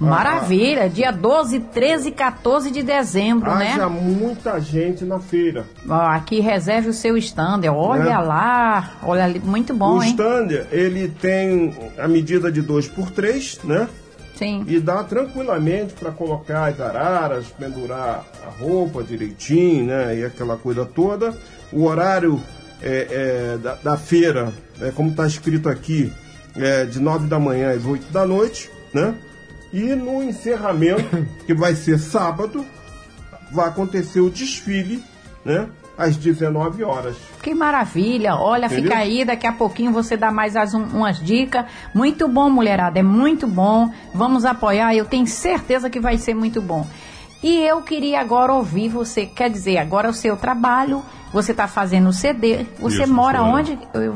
Maravilha. 0.00 0.88
Dia 0.88 1.12
12, 1.12 1.60
13 1.60 2.08
e 2.08 2.12
14 2.12 2.70
de 2.70 2.82
dezembro, 2.82 3.50
Haja 3.50 3.88
né? 3.88 4.00
muita 4.00 4.58
gente 4.60 5.04
na 5.04 5.20
feira. 5.20 5.64
Ó, 5.88 5.94
aqui 5.94 6.40
reserve 6.40 6.88
o 6.88 6.92
seu 6.92 7.16
stand. 7.16 7.60
Olha 7.72 8.04
Né? 8.04 8.18
lá. 8.18 8.90
Olha 9.02 9.24
ali. 9.24 9.38
Muito 9.38 9.72
bom, 9.74 9.98
o 9.98 10.02
hein? 10.02 10.10
stand, 10.10 10.66
ele 10.72 11.08
tem 11.08 11.72
a 11.98 12.08
medida 12.08 12.50
de 12.50 12.60
2 12.62 12.88
por 12.88 13.10
3 13.10 13.60
né? 13.64 13.88
Sim. 14.34 14.64
E 14.66 14.80
dá 14.80 15.04
tranquilamente 15.04 15.92
para 15.92 16.10
colocar 16.10 16.64
as 16.70 16.80
araras, 16.80 17.46
pendurar 17.56 18.24
a 18.44 18.50
roupa 18.60 19.04
direitinho, 19.04 19.84
né? 19.86 20.18
E 20.18 20.24
aquela 20.24 20.56
coisa 20.56 20.84
toda. 20.84 21.32
O 21.72 21.84
horário 21.84 22.40
é, 22.82 23.54
é, 23.54 23.58
da, 23.58 23.74
da 23.76 23.96
feira, 23.96 24.52
é, 24.80 24.90
como 24.90 25.10
está 25.10 25.26
escrito 25.26 25.68
aqui, 25.68 26.12
é 26.56 26.84
de 26.84 27.00
9 27.00 27.28
da 27.28 27.38
manhã 27.38 27.70
às 27.70 27.84
8 27.84 28.12
da 28.12 28.26
noite, 28.26 28.70
né? 28.92 29.14
E 29.72 29.94
no 29.94 30.22
encerramento, 30.22 31.26
que 31.46 31.54
vai 31.54 31.74
ser 31.74 31.98
sábado, 31.98 32.64
vai 33.50 33.68
acontecer 33.68 34.20
o 34.20 34.28
desfile, 34.30 35.02
né? 35.44 35.66
Às 35.96 36.16
19 36.16 36.82
horas. 36.84 37.16
Que 37.42 37.54
maravilha. 37.54 38.34
Olha, 38.34 38.64
Entendeu? 38.66 38.84
fica 38.84 38.96
aí, 38.96 39.24
daqui 39.26 39.46
a 39.46 39.52
pouquinho 39.52 39.92
você 39.92 40.16
dá 40.16 40.30
mais 40.32 40.56
as 40.56 40.72
um- 40.72 40.82
umas 40.84 41.18
dicas. 41.20 41.66
Muito 41.94 42.26
bom, 42.26 42.48
mulherada, 42.48 42.98
é 42.98 43.02
muito 43.02 43.46
bom. 43.46 43.92
Vamos 44.14 44.44
apoiar, 44.46 44.94
eu 44.94 45.04
tenho 45.04 45.26
certeza 45.26 45.90
que 45.90 46.00
vai 46.00 46.16
ser 46.16 46.34
muito 46.34 46.62
bom. 46.62 46.86
E 47.42 47.56
eu 47.64 47.82
queria 47.82 48.20
agora 48.20 48.52
ouvir 48.52 48.88
você, 48.88 49.26
quer 49.26 49.50
dizer, 49.50 49.78
agora 49.78 50.08
o 50.08 50.14
seu 50.14 50.36
trabalho, 50.36 51.02
você 51.32 51.50
está 51.52 51.66
fazendo 51.66 52.08
o 52.08 52.12
CD. 52.12 52.64
Você 52.78 53.02
Isso, 53.02 53.12
mora 53.12 53.38
senhora. 53.38 53.56
onde? 53.58 53.78
Eu- 53.94 54.14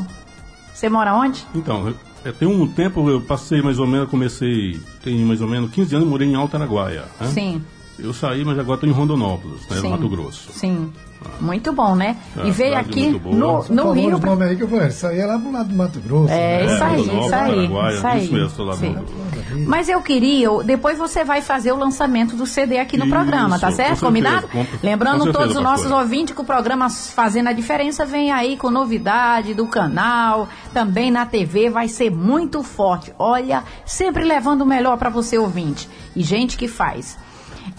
você 0.72 0.88
mora 0.88 1.14
onde? 1.14 1.44
Então, 1.54 1.92
é, 2.24 2.30
tem 2.32 2.46
um 2.46 2.66
tempo, 2.68 3.08
eu 3.10 3.20
passei 3.20 3.60
mais 3.62 3.78
ou 3.78 3.86
menos, 3.86 4.08
comecei, 4.08 4.78
tem 5.02 5.16
mais 5.24 5.40
ou 5.40 5.48
menos 5.48 5.70
15 5.70 5.96
anos, 5.96 6.08
morei 6.08 6.28
em 6.28 6.34
Alta 6.36 6.56
Araguaia. 6.56 7.04
né? 7.20 7.26
Sim, 7.28 7.64
Eu 7.98 8.12
saí, 8.12 8.44
mas 8.44 8.58
agora 8.58 8.76
estou 8.76 8.88
em 8.88 8.92
Rondonópolis, 8.92 9.66
né, 9.68 9.76
sim. 9.76 9.82
no 9.84 9.90
Mato 9.90 10.08
Grosso. 10.08 10.50
Sim. 10.52 10.92
Muito 11.40 11.72
bom, 11.72 11.96
né? 11.96 12.16
É, 12.36 12.46
e 12.46 12.50
veio 12.50 12.76
aqui 12.76 13.08
no, 13.10 13.56
Você 13.62 13.72
no 13.72 13.92
Rio. 13.92 14.18
nomes 14.18 14.42
aí 14.48 14.54
que 14.56 14.62
eu 14.62 14.68
falei, 14.68 14.88
isso 14.88 15.06
aí 15.06 15.18
é 15.18 15.26
lá 15.26 15.38
pro 15.38 15.50
lado 15.50 15.68
do 15.70 15.74
Mato 15.74 15.98
Grosso. 16.00 16.30
É, 16.32 16.66
né? 16.66 16.74
isso 16.74 16.84
aí, 16.84 17.00
isso 17.00 17.34
aí, 17.34 17.64
isso 17.96 18.06
aí. 18.06 18.24
isso 18.24 18.32
mesmo, 18.34 18.64
lá 18.64 18.76
Sim. 18.76 18.90
no- 18.90 19.66
Mas 19.66 19.88
eu 19.88 20.00
queria, 20.02 20.48
depois 20.62 20.98
você 20.98 21.24
vai 21.24 21.40
fazer 21.40 21.72
o 21.72 21.76
lançamento 21.76 22.36
do 22.36 22.44
CD 22.46 22.78
aqui 22.78 22.98
no 22.98 23.06
Isso, 23.06 23.14
programa, 23.14 23.58
tá 23.58 23.70
com 23.70 23.74
certo? 23.76 23.88
certeza, 23.88 24.06
Combinado? 24.06 24.48
com- 24.48 24.64
com 24.64 24.86
Lembrando 24.86 25.22
certeza, 25.24 25.38
todos 25.38 25.56
os 25.56 25.62
nossos 25.62 25.84
pastora. 25.86 26.02
ouvintes 26.02 26.34
que 26.34 26.40
o 26.40 26.44
programa 26.44 26.90
Fazendo 26.90 27.48
a 27.48 27.52
Diferença 27.52 28.04
vem 28.04 28.30
aí 28.30 28.56
com 28.58 28.70
novidade 28.70 29.54
do 29.54 29.66
canal, 29.66 30.48
também 30.72 31.10
na 31.10 31.24
TV, 31.24 31.70
vai 31.70 31.88
ser 31.88 32.10
muito 32.10 32.62
forte. 32.62 33.12
Olha, 33.18 33.64
sempre 33.86 34.22
levando 34.22 34.60
o 34.62 34.66
melhor 34.66 34.96
para 34.98 35.08
você 35.10 35.38
ouvinte. 35.38 35.88
E 36.14 36.22
gente 36.22 36.56
que 36.58 36.68
faz. 36.68 37.16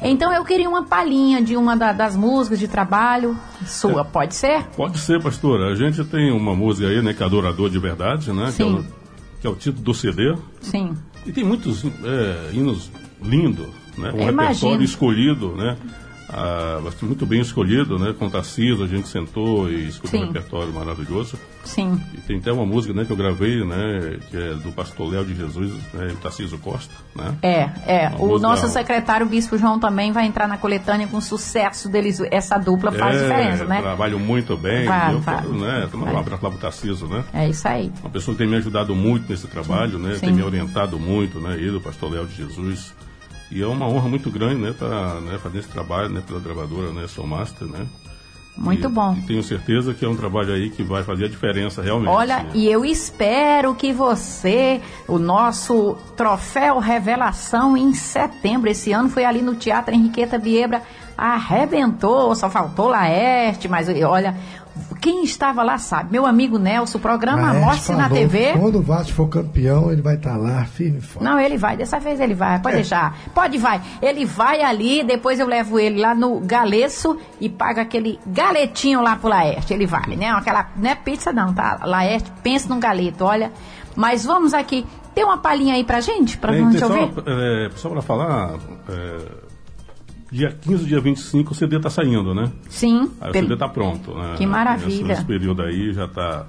Então 0.01 0.31
eu 0.33 0.43
queria 0.45 0.69
uma 0.69 0.83
palhinha 0.83 1.41
de 1.41 1.55
uma 1.55 1.75
da- 1.75 1.93
das 1.93 2.15
músicas 2.15 2.59
de 2.59 2.67
trabalho 2.67 3.37
sua, 3.65 4.03
pode 4.05 4.35
ser? 4.35 4.63
Pode 4.75 4.99
ser, 4.99 5.21
pastora. 5.21 5.71
A 5.71 5.75
gente 5.75 6.03
tem 6.05 6.31
uma 6.31 6.55
música 6.55 6.87
aí, 6.87 7.01
né, 7.01 7.13
que 7.13 7.21
é 7.23 7.25
Adorador 7.25 7.69
de 7.69 7.79
Verdade, 7.79 8.31
né? 8.31 8.51
Que 8.55 8.61
é, 8.61 8.65
o, 8.65 8.85
que 9.41 9.47
é 9.47 9.49
o 9.49 9.55
título 9.55 9.83
do 9.83 9.93
CD. 9.93 10.35
Sim. 10.61 10.95
E 11.25 11.31
tem 11.31 11.43
muitos 11.43 11.83
é, 11.85 12.49
hinos 12.53 12.89
lindos, 13.21 13.67
né? 13.97 14.11
Um 14.13 14.25
repertório 14.25 14.83
escolhido, 14.83 15.55
né? 15.55 15.75
Ah, 16.29 16.79
muito 17.01 17.25
bem 17.25 17.39
escolhido, 17.39 17.97
né? 17.97 18.13
Com 18.17 18.29
Tarcísio, 18.29 18.83
a 18.83 18.87
gente 18.87 19.07
sentou 19.07 19.69
e 19.69 19.87
escolheu 19.87 20.11
Sim. 20.11 20.23
um 20.23 20.27
repertório 20.27 20.73
maravilhoso. 20.73 21.37
Sim. 21.63 22.01
E 22.13 22.17
tem 22.21 22.37
até 22.37 22.51
uma 22.51 22.65
música, 22.65 22.93
né, 22.93 23.05
que 23.05 23.11
eu 23.11 23.15
gravei, 23.15 23.63
né? 23.63 24.19
Que 24.29 24.37
é 24.37 24.53
do 24.55 24.71
pastor 24.71 25.11
Léo 25.11 25.25
de 25.25 25.35
Jesus, 25.35 25.73
né? 25.93 26.13
Tarcísio 26.21 26.57
Costa, 26.57 26.93
né? 27.15 27.35
É, 27.41 27.69
é. 27.85 28.09
Uma 28.09 28.35
O 28.35 28.39
nosso 28.39 28.67
secretário, 28.67 29.25
o 29.25 29.29
Bispo 29.29 29.57
João, 29.57 29.79
também 29.79 30.11
vai 30.11 30.25
entrar 30.25 30.47
na 30.47 30.57
coletânea 30.57 31.07
com 31.07 31.19
sucesso 31.21 31.89
deles. 31.89 32.19
Essa 32.31 32.57
dupla 32.57 32.91
faz 32.91 33.15
é, 33.15 33.21
diferença, 33.21 33.65
né? 33.65 33.81
Trabalham 33.81 34.19
muito 34.19 34.57
bem. 34.57 34.85
Vai, 34.85 35.13
eu 35.13 35.19
vai. 35.19 35.41
quero, 35.41 35.53
né? 35.53 35.89
Um 35.93 36.17
abraço 36.17 36.43
lá 36.43 36.49
pro 36.49 36.59
Tarcísio, 36.59 37.07
né? 37.07 37.23
É 37.33 37.49
isso 37.49 37.67
aí. 37.67 37.91
Uma 38.01 38.09
pessoa 38.09 38.35
que 38.35 38.39
tem 38.39 38.47
me 38.47 38.57
ajudado 38.57 38.93
muito 38.95 39.29
nesse 39.29 39.47
trabalho, 39.47 39.97
né? 39.97 40.15
Sim. 40.15 40.27
Tem 40.27 40.33
me 40.33 40.43
orientado 40.43 40.99
muito, 40.99 41.39
né? 41.39 41.55
Ele, 41.55 41.77
o 41.77 41.81
pastor 41.81 42.11
Léo 42.11 42.25
de 42.25 42.35
Jesus. 42.35 42.93
E 43.51 43.61
é 43.61 43.65
uma 43.67 43.87
honra 43.87 44.09
muito 44.09 44.29
grande, 44.29 44.61
né? 44.61 44.73
Tá, 44.77 45.19
né 45.21 45.37
fazer 45.37 45.59
esse 45.59 45.69
trabalho, 45.69 46.09
né? 46.09 46.21
Pela 46.25 46.39
gravadora, 46.39 46.91
né? 46.91 47.07
Soul 47.07 47.27
Master, 47.27 47.67
né? 47.67 47.85
Muito 48.57 48.87
E- 48.87 48.91
bom. 48.91 49.13
e 49.15 49.21
tenho 49.21 49.43
certeza 49.43 49.93
que 49.93 50.03
é 50.03 50.09
um 50.09 50.15
trabalho 50.15 50.51
aí 50.51 50.71
que 50.71 50.81
vai 50.81 51.03
fazer 51.03 51.25
a 51.25 51.29
diferença 51.29 51.79
realmente. 51.81 52.09
Olha, 52.09 52.47
e 52.55 52.67
eu 52.67 52.83
espero 52.83 53.75
que 53.75 53.93
você, 53.93 54.81
o 55.07 55.19
nosso 55.19 55.95
troféu 56.15 56.79
revelação 56.79 57.77
em 57.77 57.93
setembro, 57.93 58.67
esse 58.67 58.91
ano 58.91 59.09
foi 59.09 59.25
ali 59.25 59.43
no 59.43 59.53
Teatro 59.53 59.93
Henriqueta 59.93 60.39
Viebra, 60.39 60.81
arrebentou, 61.15 62.35
só 62.35 62.49
faltou 62.49 62.87
Laerte, 62.89 63.67
mas 63.67 63.87
olha, 64.03 64.35
quem 65.01 65.23
estava 65.23 65.63
lá 65.63 65.77
sabe. 65.77 66.11
Meu 66.11 66.25
amigo 66.25 66.57
Nelson, 66.57 66.97
o 66.97 67.01
programa 67.01 67.53
Mostre 67.53 67.95
na 67.95 68.09
TV. 68.09 68.53
Quando 68.53 68.79
o 68.79 68.81
Vasco 68.81 69.13
for 69.13 69.27
campeão, 69.27 69.91
ele 69.91 70.01
vai 70.01 70.15
estar 70.15 70.35
lá, 70.37 70.65
firme 70.65 70.97
e 70.97 71.01
forte. 71.01 71.23
Não, 71.23 71.39
ele 71.39 71.57
vai, 71.57 71.77
dessa 71.77 71.99
vez 71.99 72.19
ele 72.19 72.33
vai, 72.33 72.55
É. 72.55 72.59
pode 72.59 72.75
deixar. 72.75 73.17
Pode 73.33 73.57
vai. 73.57 73.81
Ele 74.01 74.25
vai 74.25 74.61
ali, 74.61 75.03
depois 75.03 75.39
eu 75.39 75.47
levo 75.47 75.79
ele 75.79 75.99
lá 76.01 76.13
no 76.15 76.39
Galeço 76.39 77.17
e 77.39 77.47
paga 77.49 77.81
aquele 77.81 78.19
galetinho 78.25 79.01
lá 79.01 79.15
pro 79.15 79.29
Laerte. 79.29 79.73
Ele 79.73 79.85
vai, 79.85 80.15
né? 80.15 80.29
Aquela, 80.31 80.67
não 80.75 80.89
é 80.89 80.95
pizza 80.95 81.31
não, 81.31 81.53
tá? 81.53 81.79
Laerte, 81.83 82.31
pensa 82.43 82.67
num 82.69 82.79
galeto, 82.79 83.23
olha. 83.23 83.51
Mas 83.95 84.23
vamos 84.25 84.53
aqui, 84.53 84.85
tem 85.15 85.23
uma 85.23 85.39
palhinha 85.39 85.73
aí 85.73 85.83
pra 85.83 85.99
gente, 86.01 86.37
pra 86.37 86.53
gente 86.53 86.71
tem 86.71 86.79
só, 86.79 86.85
ouvir? 86.87 87.11
é, 87.25 87.69
só 87.75 87.89
para 87.89 88.01
falar, 88.03 88.51
é, 88.89 89.17
dia 90.31 90.51
15, 90.61 90.85
dia 90.85 90.99
25, 90.99 91.51
o 91.51 91.55
CD 91.55 91.79
tá 91.79 91.89
saindo, 91.89 92.33
né? 92.35 92.51
Sim. 92.69 93.09
Aí 93.21 93.29
o 93.29 93.33
pelo- 93.33 93.47
CD 93.47 93.57
tá 93.59 93.67
pronto, 93.69 94.13
né? 94.13 94.35
Que 94.37 94.45
maravilha. 94.45 94.87
Nesse, 94.89 95.03
nesse 95.03 95.25
período 95.25 95.61
aí 95.61 95.93
já 95.93 96.07
tá. 96.07 96.45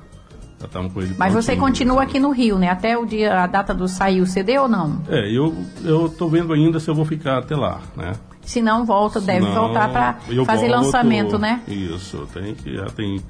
Com 0.93 1.01
ele 1.01 1.15
Mas 1.17 1.33
você 1.33 1.55
continua 1.55 2.03
aqui 2.03 2.19
no 2.19 2.33
Rio, 2.33 2.59
né? 2.59 2.69
Até 2.69 2.99
o 2.99 3.07
dia, 3.07 3.45
a 3.45 3.47
data 3.47 3.73
do 3.73 3.87
sair 3.87 4.21
o 4.21 4.27
CD 4.27 4.59
ou 4.59 4.67
não? 4.67 5.01
É, 5.09 5.31
eu, 5.31 5.55
eu 5.85 6.09
tô 6.09 6.27
vendo 6.29 6.53
ainda 6.53 6.81
se 6.81 6.91
eu 6.91 6.97
vou 6.97 7.05
ficar 7.05 7.39
até 7.39 7.55
lá, 7.55 7.81
né? 7.97 8.15
Se 8.43 8.61
não, 8.61 8.85
volta, 8.85 9.21
deve 9.21 9.47
voltar 9.47 10.21
eu 10.29 10.45
fazer 10.45 10.67
volto- 10.67 10.83
lançamento, 10.87 11.39
né? 11.39 11.63
Isso, 11.69 12.27
tem 12.35 12.57
que 12.57 12.75
já 12.75 12.87
tem 12.87 13.21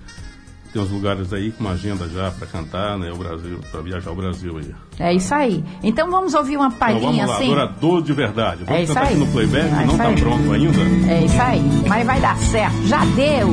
tem 0.78 0.85
uns 0.85 0.90
lugares 0.92 1.32
aí 1.32 1.50
com 1.50 1.64
uma 1.64 1.73
agenda 1.73 2.08
já 2.08 2.30
para 2.30 2.47
cantar, 2.47 2.97
né? 2.99 3.11
O 3.12 3.16
Brasil, 3.16 3.58
para 3.73 3.80
viajar 3.80 4.11
o 4.12 4.14
Brasil 4.14 4.56
aí. 4.58 4.75
É 5.00 5.12
isso 5.12 5.35
aí. 5.35 5.64
Então 5.82 6.08
vamos 6.11 6.35
ouvir 6.35 6.56
uma 6.56 6.66
Então 6.68 6.78
palhinha 6.78 7.00
vamos 7.00 7.26
lá, 7.28 7.35
assim? 7.35 7.44
adorador 7.47 8.02
de 8.02 8.12
verdade. 8.12 8.64
Vamos 8.64 8.82
É 8.82 8.87
cantar 8.87 9.02
aqui 9.04 9.14
no 9.16 9.26
playback, 9.28 9.66
É 9.66 9.87
não 9.87 9.97
tá 9.97 10.04
aí. 10.08 10.16
pronto 10.20 10.52
ainda. 10.52 10.80
É 11.12 11.25
isso 11.25 11.42
aí. 11.42 11.62
Mas 11.88 12.06
vai 12.06 12.20
dar 12.20 12.37
certo. 12.38 12.87
Já 12.87 13.04
deu. 13.04 13.49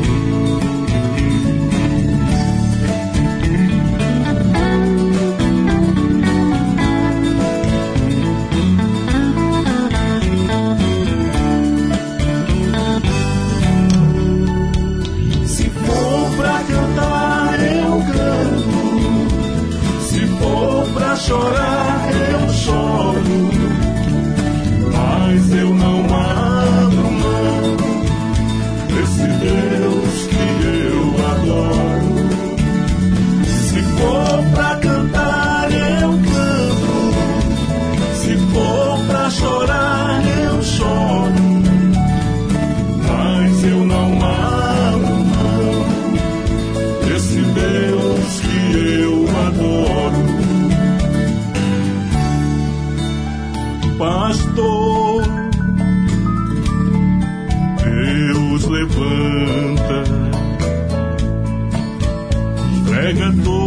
Pregador, 63.15 63.64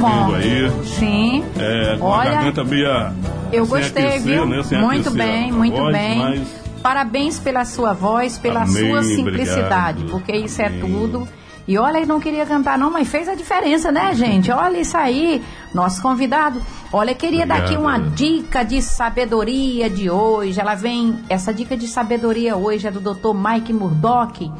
muito 0.00 0.18
tá 0.20 0.24
bom. 0.26 0.32
vindo 0.32 0.36
aí. 0.36 0.86
Sim. 0.86 1.44
É, 1.58 1.96
com 1.98 2.06
a 2.12 2.18
Olha, 2.18 2.30
garganta 2.30 2.64
meio 2.64 3.12
Eu 3.52 3.66
gostei, 3.66 4.06
aquecer, 4.06 4.20
viu? 4.22 4.46
né? 4.46 4.56
Muito 4.80 5.08
aquecer 5.08 5.12
bem, 5.12 5.50
a 5.50 5.52
muito 5.52 5.76
voz, 5.76 5.92
bem. 5.96 6.18
mas- 6.18 6.60
Parabéns 6.82 7.38
pela 7.38 7.64
sua 7.66 7.92
voz, 7.92 8.38
pela 8.38 8.62
Amém, 8.62 8.88
sua 8.90 9.02
simplicidade, 9.02 9.98
obrigado. 9.98 10.10
porque 10.10 10.32
isso 10.34 10.62
é 10.62 10.66
Amém. 10.68 10.80
tudo. 10.80 11.28
E 11.68 11.76
olha, 11.76 11.98
ele 11.98 12.06
não 12.06 12.18
queria 12.18 12.46
cantar 12.46 12.78
não, 12.78 12.90
mas 12.90 13.06
fez 13.06 13.28
a 13.28 13.34
diferença, 13.34 13.92
né, 13.92 14.14
gente? 14.14 14.50
Olha 14.50 14.78
isso 14.80 14.96
aí, 14.96 15.42
nosso 15.74 16.00
convidado. 16.00 16.60
Olha, 16.90 17.10
eu 17.10 17.14
queria 17.16 17.46
dar 17.46 17.56
aqui 17.58 17.76
Obrigado. 17.76 17.82
uma 18.02 18.10
dica 18.10 18.64
de 18.64 18.80
sabedoria 18.80 19.90
de 19.90 20.10
hoje. 20.10 20.58
Ela 20.58 20.74
vem, 20.74 21.18
essa 21.28 21.52
dica 21.52 21.76
de 21.76 21.86
sabedoria 21.86 22.56
hoje 22.56 22.88
é 22.88 22.90
do 22.90 22.98
Dr. 22.98 23.34
Mike 23.34 23.72
Murdock. 23.74 24.50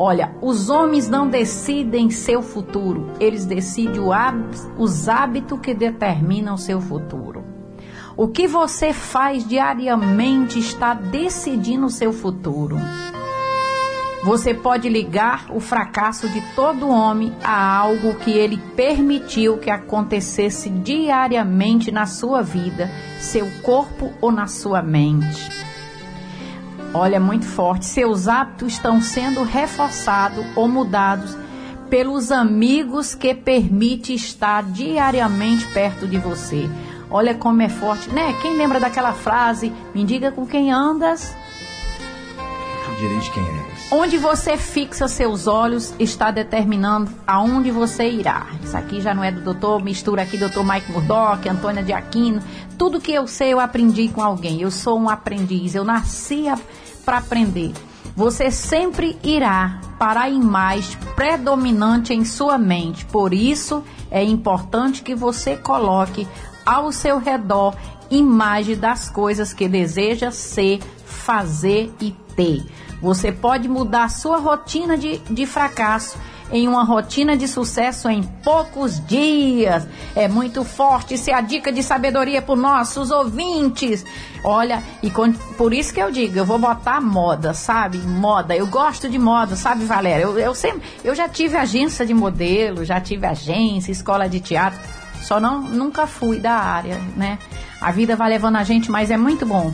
Olha, 0.00 0.32
os 0.40 0.70
homens 0.70 1.08
não 1.08 1.28
decidem 1.28 2.08
seu 2.08 2.40
futuro, 2.40 3.10
eles 3.18 3.44
decidem 3.44 4.00
os 4.78 5.08
hábitos 5.08 5.58
que 5.58 5.74
determinam 5.74 6.56
seu 6.56 6.80
futuro. 6.80 7.42
O 8.16 8.28
que 8.28 8.46
você 8.46 8.92
faz 8.92 9.44
diariamente 9.44 10.60
está 10.60 10.94
decidindo 10.94 11.86
o 11.86 11.90
seu 11.90 12.12
futuro. 12.12 12.76
Você 14.22 14.54
pode 14.54 14.88
ligar 14.88 15.46
o 15.50 15.58
fracasso 15.58 16.28
de 16.28 16.40
todo 16.54 16.88
homem 16.88 17.32
a 17.42 17.76
algo 17.76 18.14
que 18.20 18.30
ele 18.30 18.56
permitiu 18.76 19.58
que 19.58 19.70
acontecesse 19.70 20.70
diariamente 20.70 21.90
na 21.90 22.06
sua 22.06 22.40
vida, 22.40 22.88
seu 23.18 23.50
corpo 23.62 24.12
ou 24.20 24.30
na 24.30 24.46
sua 24.46 24.80
mente. 24.80 25.67
Olha, 26.94 27.20
muito 27.20 27.46
forte. 27.46 27.86
Seus 27.86 28.28
hábitos 28.28 28.74
estão 28.74 29.00
sendo 29.00 29.42
reforçados 29.42 30.44
ou 30.56 30.68
mudados 30.68 31.36
pelos 31.90 32.30
amigos 32.32 33.14
que 33.14 33.34
permite 33.34 34.14
estar 34.14 34.62
diariamente 34.62 35.66
perto 35.68 36.06
de 36.06 36.18
você. 36.18 36.68
Olha 37.10 37.34
como 37.34 37.62
é 37.62 37.68
forte, 37.68 38.10
né? 38.10 38.34
Quem 38.42 38.56
lembra 38.56 38.78
daquela 38.78 39.12
frase? 39.12 39.72
Me 39.94 40.04
diga 40.04 40.30
com 40.30 40.46
quem 40.46 40.70
andas, 40.70 41.34
Tu 42.88 42.94
direis 42.96 43.28
quem 43.28 43.44
és. 43.44 43.77
Onde 43.90 44.18
você 44.18 44.58
fixa 44.58 45.08
seus 45.08 45.46
olhos 45.46 45.94
está 45.98 46.30
determinando 46.30 47.10
aonde 47.26 47.70
você 47.70 48.06
irá. 48.06 48.46
Isso 48.62 48.76
aqui 48.76 49.00
já 49.00 49.14
não 49.14 49.24
é 49.24 49.32
do 49.32 49.40
doutor, 49.40 49.82
mistura 49.82 50.22
aqui 50.22 50.36
doutor 50.36 50.62
Mike 50.62 50.92
Murdock, 50.92 51.48
Antônia 51.48 51.82
de 51.82 51.94
Aquino. 51.94 52.42
Tudo 52.76 53.00
que 53.00 53.12
eu 53.12 53.26
sei 53.26 53.54
eu 53.54 53.58
aprendi 53.58 54.08
com 54.08 54.22
alguém. 54.22 54.60
Eu 54.60 54.70
sou 54.70 55.00
um 55.00 55.08
aprendiz, 55.08 55.74
eu 55.74 55.84
nasci 55.84 56.44
para 57.02 57.16
aprender. 57.16 57.72
Você 58.14 58.50
sempre 58.50 59.16
irá 59.22 59.80
para 59.98 60.22
a 60.22 60.28
imagem 60.28 60.98
predominante 61.16 62.12
em 62.12 62.26
sua 62.26 62.58
mente. 62.58 63.06
Por 63.06 63.32
isso 63.32 63.82
é 64.10 64.22
importante 64.22 65.02
que 65.02 65.14
você 65.14 65.56
coloque 65.56 66.28
ao 66.66 66.92
seu 66.92 67.18
redor 67.18 67.74
imagem 68.10 68.76
das 68.76 69.08
coisas 69.08 69.54
que 69.54 69.66
deseja 69.66 70.30
ser, 70.30 70.80
fazer 71.06 71.90
e 72.02 72.14
ter. 72.36 72.66
Você 73.00 73.30
pode 73.30 73.68
mudar 73.68 74.08
sua 74.10 74.38
rotina 74.38 74.96
de, 74.96 75.18
de 75.18 75.46
fracasso 75.46 76.18
em 76.50 76.66
uma 76.66 76.82
rotina 76.82 77.36
de 77.36 77.46
sucesso 77.46 78.08
em 78.08 78.22
poucos 78.22 79.04
dias. 79.06 79.86
É 80.14 80.28
muito 80.28 80.64
forte. 80.64 81.14
Isso 81.14 81.30
é 81.30 81.34
a 81.34 81.40
dica 81.40 81.70
de 81.72 81.82
sabedoria 81.82 82.40
para 82.40 82.54
os 82.54 82.60
nossos 82.60 83.10
ouvintes. 83.10 84.04
Olha, 84.42 84.82
e 85.02 85.10
por 85.56 85.74
isso 85.74 85.92
que 85.92 86.00
eu 86.00 86.10
digo, 86.10 86.38
eu 86.38 86.44
vou 86.44 86.58
botar 86.58 87.00
moda, 87.00 87.52
sabe? 87.52 87.98
Moda. 87.98 88.56
Eu 88.56 88.66
gosto 88.66 89.08
de 89.08 89.18
moda, 89.18 89.56
sabe, 89.56 89.84
Valéria? 89.84 90.22
Eu, 90.22 90.38
eu 90.38 90.54
sempre, 90.54 90.82
eu 91.04 91.14
já 91.14 91.28
tive 91.28 91.56
agência 91.56 92.06
de 92.06 92.14
modelo, 92.14 92.84
já 92.84 93.00
tive 93.00 93.26
agência, 93.26 93.92
escola 93.92 94.28
de 94.28 94.40
teatro. 94.40 94.78
Só 95.22 95.38
não, 95.40 95.60
nunca 95.60 96.06
fui 96.06 96.38
da 96.38 96.52
área, 96.52 96.98
né? 97.16 97.38
A 97.80 97.90
vida 97.90 98.16
vai 98.16 98.30
levando 98.30 98.56
a 98.56 98.64
gente, 98.64 98.90
mas 98.90 99.10
é 99.10 99.16
muito 99.16 99.44
bom. 99.44 99.72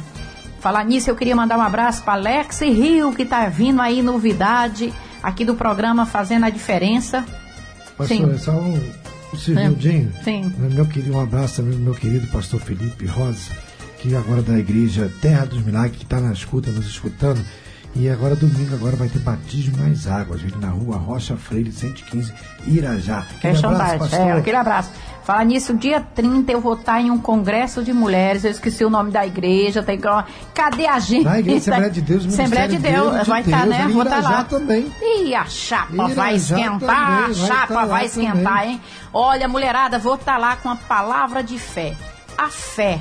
Falar 0.65 0.83
nisso, 0.83 1.11
eu 1.11 1.15
queria 1.15 1.37
mandar 1.37 1.59
um 1.59 1.61
abraço 1.61 2.03
para 2.05 2.15
Alex 2.15 2.61
Rio, 2.63 3.13
que 3.13 3.27
tá 3.27 3.47
vindo 3.51 3.83
aí, 3.83 4.01
novidade, 4.01 4.95
aqui 5.23 5.45
do 5.45 5.55
programa 5.55 6.07
Fazendo 6.07 6.47
a 6.47 6.49
Diferença. 6.49 7.23
Pastor, 7.99 8.17
Sim. 8.17 8.33
é 8.33 8.39
só 8.39 8.53
um, 8.53 8.81
um 9.35 9.37
segundinho. 9.37 10.11
Sim. 10.25 10.51
Meu 10.57 10.87
querido, 10.87 11.19
um 11.19 11.21
abraço 11.21 11.57
também 11.57 11.77
meu 11.77 11.95
querido 11.95 12.27
pastor 12.29 12.61
Felipe 12.61 13.05
Rosa, 13.05 13.51
que 13.99 14.17
agora 14.17 14.41
da 14.41 14.59
igreja 14.59 15.13
Terra 15.21 15.45
dos 15.45 15.63
Milagres, 15.63 15.99
que 15.99 16.05
está 16.05 16.19
na 16.19 16.33
escuta, 16.33 16.71
nos 16.71 16.87
escutando. 16.87 17.45
E 17.97 18.09
agora, 18.11 18.35
domingo, 18.35 18.75
agora 18.75 18.97
vai 18.97 19.09
ter 19.09 19.21
batismo 19.21 19.77
nas 19.77 20.09
águas, 20.09 20.41
gente, 20.41 20.59
na 20.59 20.69
rua 20.69 20.97
Rocha 20.97 21.37
Freire, 21.37 21.71
115, 21.71 22.33
Irajá. 22.67 23.19
Aquele 23.19 23.55
Fecha 23.55 23.69
abraço, 23.69 23.99
pastor. 23.99 24.19
É, 24.19 24.33
aquele 24.33 24.57
abraço. 24.57 24.91
Falar 25.23 25.45
nisso, 25.45 25.73
dia 25.75 26.01
30 26.01 26.51
eu 26.53 26.61
vou 26.61 26.75
estar 26.75 27.01
em 27.01 27.11
um 27.11 27.19
congresso 27.19 27.85
de 27.85 27.93
mulheres. 27.93 28.45
Eu 28.45 28.51
esqueci 28.51 28.85
o 28.85 28.91
nome 28.91 29.13
da 29.13 29.25
igreja. 29.25 29.81
Tem 29.83 29.97
que... 29.97 30.09
Cadê 30.53 30.87
a 30.87 30.99
gente? 30.99 31.25
Na 31.25 31.39
igreja 31.39 31.59
Assembleia 31.71 31.91
de 31.91 32.01
Deus, 32.03 32.27
Assembleia 32.35 32.69
de 32.69 32.79
Deus. 32.79 33.11
Deus 33.13 33.23
de 33.23 33.31
vai 33.31 33.41
estar, 33.43 33.61
Deus, 33.63 33.71
né? 33.71 33.89
Vou 33.89 34.03
estar 34.03 34.19
Irajá 34.19 34.37
lá. 34.37 34.45
também. 34.45 34.93
E 35.01 35.35
a 35.35 35.45
chapa 35.47 35.95
Irajá 35.95 36.15
vai 36.15 36.35
esquentar. 36.35 36.79
também, 36.81 36.91
a 36.91 37.21
vai 37.21 37.35
chapa 37.35 37.63
estar 37.63 37.75
lá 37.75 37.85
vai 37.85 38.07
esquentar, 38.07 38.59
também. 38.59 38.71
hein? 38.73 38.81
Olha, 39.13 39.49
mulherada, 39.49 39.99
vou 40.01 40.17
estar 40.17 40.37
lá 40.37 40.57
com 40.57 40.69
a 40.69 40.77
palavra 40.77 41.45
de 41.45 41.59
fé. 41.59 41.95
A 42.37 42.49
fé 42.49 43.01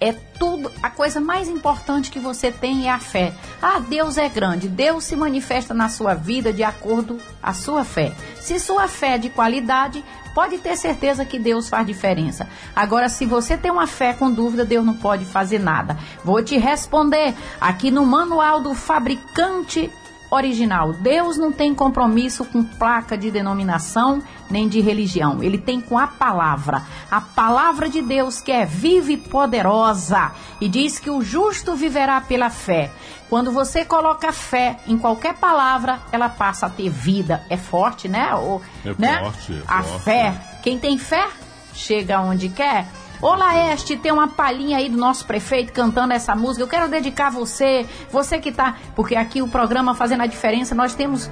é 0.00 0.12
tudo, 0.12 0.70
a 0.82 0.90
coisa 0.90 1.20
mais 1.20 1.48
importante 1.48 2.10
que 2.10 2.18
você 2.18 2.50
tem 2.50 2.86
é 2.86 2.90
a 2.90 2.98
fé. 2.98 3.32
Ah, 3.62 3.78
Deus 3.78 4.18
é 4.18 4.28
grande. 4.28 4.68
Deus 4.68 5.04
se 5.04 5.16
manifesta 5.16 5.72
na 5.72 5.88
sua 5.88 6.14
vida 6.14 6.52
de 6.52 6.62
acordo 6.62 7.18
à 7.42 7.52
sua 7.52 7.84
fé. 7.84 8.12
Se 8.40 8.58
sua 8.58 8.88
fé 8.88 9.14
é 9.14 9.18
de 9.18 9.30
qualidade, 9.30 10.04
pode 10.34 10.58
ter 10.58 10.76
certeza 10.76 11.24
que 11.24 11.38
Deus 11.38 11.68
faz 11.68 11.86
diferença. 11.86 12.48
Agora, 12.74 13.08
se 13.08 13.24
você 13.24 13.56
tem 13.56 13.70
uma 13.70 13.86
fé 13.86 14.12
com 14.12 14.30
dúvida, 14.30 14.64
Deus 14.64 14.84
não 14.84 14.94
pode 14.94 15.24
fazer 15.24 15.58
nada. 15.58 15.96
Vou 16.24 16.42
te 16.42 16.58
responder 16.58 17.34
aqui 17.60 17.90
no 17.90 18.04
manual 18.04 18.60
do 18.60 18.74
fabricante 18.74 19.90
original. 20.34 20.92
Deus 20.92 21.36
não 21.38 21.50
tem 21.52 21.74
compromisso 21.74 22.44
com 22.44 22.62
placa 22.62 23.16
de 23.16 23.30
denominação 23.30 24.22
nem 24.50 24.68
de 24.68 24.80
religião. 24.80 25.42
Ele 25.42 25.56
tem 25.58 25.80
com 25.80 25.98
a 25.98 26.06
palavra. 26.06 26.82
A 27.10 27.20
palavra 27.20 27.88
de 27.88 28.02
Deus 28.02 28.40
que 28.40 28.52
é 28.52 28.64
viva 28.66 29.12
e 29.12 29.16
poderosa 29.16 30.32
e 30.60 30.68
diz 30.68 30.98
que 30.98 31.10
o 31.10 31.22
justo 31.22 31.74
viverá 31.74 32.20
pela 32.20 32.50
fé. 32.50 32.90
Quando 33.30 33.50
você 33.50 33.84
coloca 33.84 34.32
fé 34.32 34.76
em 34.86 34.98
qualquer 34.98 35.34
palavra, 35.34 35.98
ela 36.12 36.28
passa 36.28 36.66
a 36.66 36.70
ter 36.70 36.90
vida. 36.90 37.42
É 37.48 37.56
forte, 37.56 38.08
né? 38.08 38.34
O, 38.34 38.60
É 38.84 38.94
né? 38.98 39.18
forte, 39.24 39.52
é 39.54 39.62
a 39.66 39.82
forte. 39.82 40.04
fé. 40.04 40.34
Quem 40.62 40.78
tem 40.78 40.98
fé 40.98 41.26
chega 41.72 42.20
onde 42.20 42.48
quer. 42.48 42.86
Ô 43.20 43.34
Laeste, 43.34 43.96
tem 43.96 44.12
uma 44.12 44.28
palhinha 44.28 44.78
aí 44.78 44.88
do 44.88 44.96
nosso 44.96 45.24
prefeito 45.24 45.72
cantando 45.72 46.12
essa 46.12 46.34
música. 46.34 46.62
Eu 46.62 46.68
quero 46.68 46.88
dedicar 46.88 47.28
a 47.28 47.30
você, 47.30 47.86
você 48.10 48.38
que 48.38 48.52
tá. 48.52 48.76
Porque 48.94 49.16
aqui 49.16 49.40
o 49.40 49.48
programa 49.48 49.94
Fazendo 49.94 50.22
a 50.22 50.26
Diferença, 50.26 50.74
nós 50.74 50.94
temos 50.94 51.30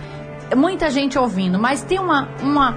muita 0.57 0.91
gente 0.91 1.19
ouvindo, 1.19 1.59
mas 1.59 1.83
tem 1.83 1.99
uma, 1.99 2.29
uma, 2.43 2.77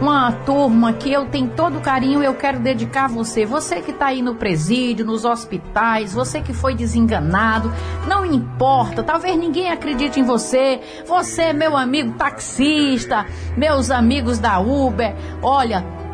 uma 0.00 0.32
turma 0.32 0.92
que 0.92 1.12
eu 1.12 1.26
tenho 1.26 1.48
todo 1.50 1.80
carinho 1.80 2.22
e 2.22 2.26
eu 2.26 2.34
quero 2.34 2.58
dedicar 2.58 3.04
a 3.04 3.08
você. 3.08 3.44
Você 3.44 3.80
que 3.80 3.90
está 3.90 4.06
aí 4.06 4.22
no 4.22 4.34
presídio, 4.34 5.04
nos 5.04 5.24
hospitais, 5.24 6.12
você 6.12 6.40
que 6.40 6.52
foi 6.52 6.74
desenganado, 6.74 7.72
não 8.06 8.24
importa, 8.24 9.02
talvez 9.02 9.36
ninguém 9.36 9.70
acredite 9.70 10.20
em 10.20 10.24
você. 10.24 10.80
Você, 11.06 11.52
meu 11.52 11.76
amigo 11.76 12.12
taxista, 12.16 13.26
meus 13.56 13.90
amigos 13.90 14.38
da 14.38 14.58
Uber, 14.58 15.14
olha. 15.42 16.07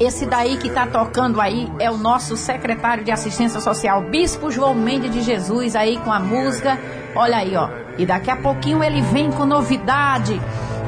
Esse 0.00 0.26
daí 0.26 0.56
que 0.58 0.68
está 0.68 0.86
tocando 0.86 1.40
aí 1.40 1.70
é 1.80 1.90
o 1.90 1.96
nosso 1.96 2.36
secretário 2.36 3.02
de 3.02 3.10
assistência 3.10 3.58
social, 3.58 4.02
Bispo 4.02 4.48
João 4.48 4.72
Mendes 4.72 5.12
de 5.12 5.22
Jesus, 5.22 5.74
aí 5.74 5.98
com 5.98 6.12
a 6.12 6.20
música. 6.20 6.78
Olha 7.16 7.38
aí, 7.38 7.56
ó. 7.56 7.68
E 7.98 8.06
daqui 8.06 8.30
a 8.30 8.36
pouquinho 8.36 8.84
ele 8.84 9.02
vem 9.02 9.32
com 9.32 9.44
novidade. 9.44 10.40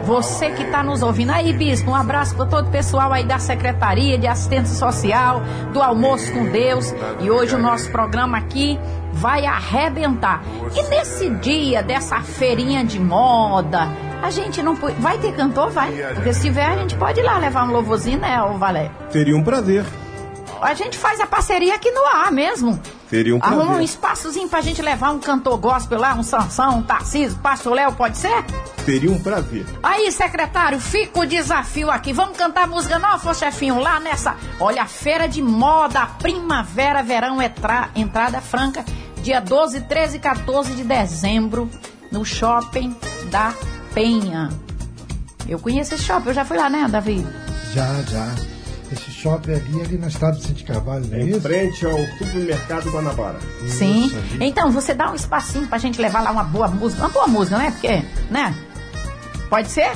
Você 0.05 0.51
que 0.51 0.62
está 0.62 0.83
nos 0.83 1.03
ouvindo 1.03 1.31
aí, 1.31 1.53
Bispo, 1.53 1.90
um 1.90 1.94
abraço 1.94 2.37
para 2.37 2.46
todo 2.46 2.68
o 2.68 2.70
pessoal 2.70 3.12
aí 3.12 3.25
da 3.25 3.40
Secretaria 3.40 4.16
de 4.16 4.29
Assistência 4.29 4.77
Social, 4.77 5.42
do 5.73 5.83
Almoço 5.83 6.33
com 6.33 6.44
Deus. 6.44 6.94
E 7.20 7.31
hoje 7.31 7.57
o 7.57 7.59
nosso 7.59 7.90
programa 7.90 8.38
aqui 8.38 8.79
vai 9.12 9.44
arrebentar. 9.44 10.40
E 10.75 10.83
nesse 10.88 11.29
dia 11.31 11.83
dessa 11.83 12.20
feirinha 12.20 12.85
de 12.85 13.01
moda, 13.01 13.88
a 14.22 14.30
gente 14.30 14.62
não 14.62 14.76
pode. 14.76 14.94
Vai 15.00 15.18
ter 15.18 15.35
cantor? 15.35 15.70
Vai. 15.70 15.92
Porque 16.14 16.33
se 16.33 16.42
tiver, 16.42 16.66
a 16.66 16.76
gente 16.76 16.94
pode 16.96 17.20
ir 17.20 17.22
lá 17.22 17.38
levar 17.38 17.64
um 17.64 17.72
louvorzinho, 17.72 18.18
né, 18.18 18.42
ô 18.42 18.56
Valério? 18.59 18.90
Seria 19.11 19.37
um 19.37 19.42
prazer. 19.42 19.85
A 20.61 20.74
gente 20.74 20.98
faz 20.98 21.18
a 21.20 21.26
parceria 21.26 21.74
aqui 21.74 21.90
no 21.90 22.04
ar 22.06 22.30
mesmo. 22.30 22.78
Seria 23.09 23.35
um 23.35 23.38
Arruma 23.42 23.62
um 23.62 23.66
prazer. 23.68 23.85
espaçozinho 23.85 24.46
pra 24.46 24.61
gente 24.61 24.83
levar 24.83 25.11
um 25.11 25.18
cantor 25.18 25.56
gospel 25.56 25.98
lá, 25.98 26.14
um 26.14 26.22
Sansão, 26.22 26.78
um 26.78 26.83
Tarcísio, 26.83 27.38
Pastor 27.38 27.72
Léo, 27.72 27.92
pode 27.92 28.18
ser? 28.18 28.44
Seria 28.85 29.11
um 29.11 29.18
prazer. 29.18 29.64
Aí, 29.83 30.12
secretário, 30.12 30.78
fica 30.78 31.20
o 31.20 31.24
desafio 31.26 31.90
aqui. 31.90 32.12
Vamos 32.12 32.37
cantar 32.37 32.68
música 32.68 32.98
nova, 32.98 33.33
chefinho, 33.33 33.80
lá 33.80 33.98
nessa. 33.98 34.37
Olha, 34.61 34.83
a 34.83 34.87
feira 34.87 35.26
de 35.26 35.40
moda, 35.40 36.06
primavera, 36.20 37.02
verão, 37.02 37.40
entra- 37.40 37.88
entrada 37.96 38.40
franca, 38.42 38.85
dia 39.22 39.40
12, 39.40 39.80
13 39.83 40.18
e 40.18 40.20
14 40.20 40.74
de 40.74 40.85
dezembro, 40.85 41.70
no 42.12 42.22
shopping 42.22 42.94
da 43.30 43.54
Penha. 43.94 44.48
Eu 45.48 45.59
conheço 45.59 45.94
esse 45.94 46.05
shopping, 46.05 46.29
eu 46.29 46.35
já 46.35 46.44
fui 46.44 46.57
lá, 46.57 46.68
né, 46.70 46.87
Davi? 46.88 47.26
Já, 47.74 48.03
já. 48.03 48.35
Esse 48.92 49.11
shopping 49.11 49.53
ali, 49.53 49.81
ali 49.83 49.98
na 49.98 50.09
estrada 50.09 50.37
do 50.37 50.42
Cinti 50.42 50.64
Carvalho, 50.64 51.07
não 51.07 51.16
é 51.16 51.20
Em 51.22 51.29
isso? 51.31 51.40
frente 51.40 51.87
ao 51.87 51.96
supermercado 52.18 52.90
Guanabara. 52.90 53.38
Sim. 53.68 54.07
Isso 54.07 54.16
ali. 54.16 54.38
Então, 54.46 54.70
você 54.72 54.92
dá 54.94 55.11
um 55.11 55.14
espacinho 55.14 55.66
pra 55.68 55.79
gente 55.79 56.00
levar 56.00 56.22
lá 56.22 56.31
uma 56.33 56.42
boa 56.44 56.66
música. 56.68 57.03
Uma 57.03 57.09
boa 57.11 57.26
música, 57.29 57.57
né? 57.59 57.70
Porque, 57.70 58.03
né? 58.31 58.55
Pode 59.48 59.68
ser? 59.70 59.92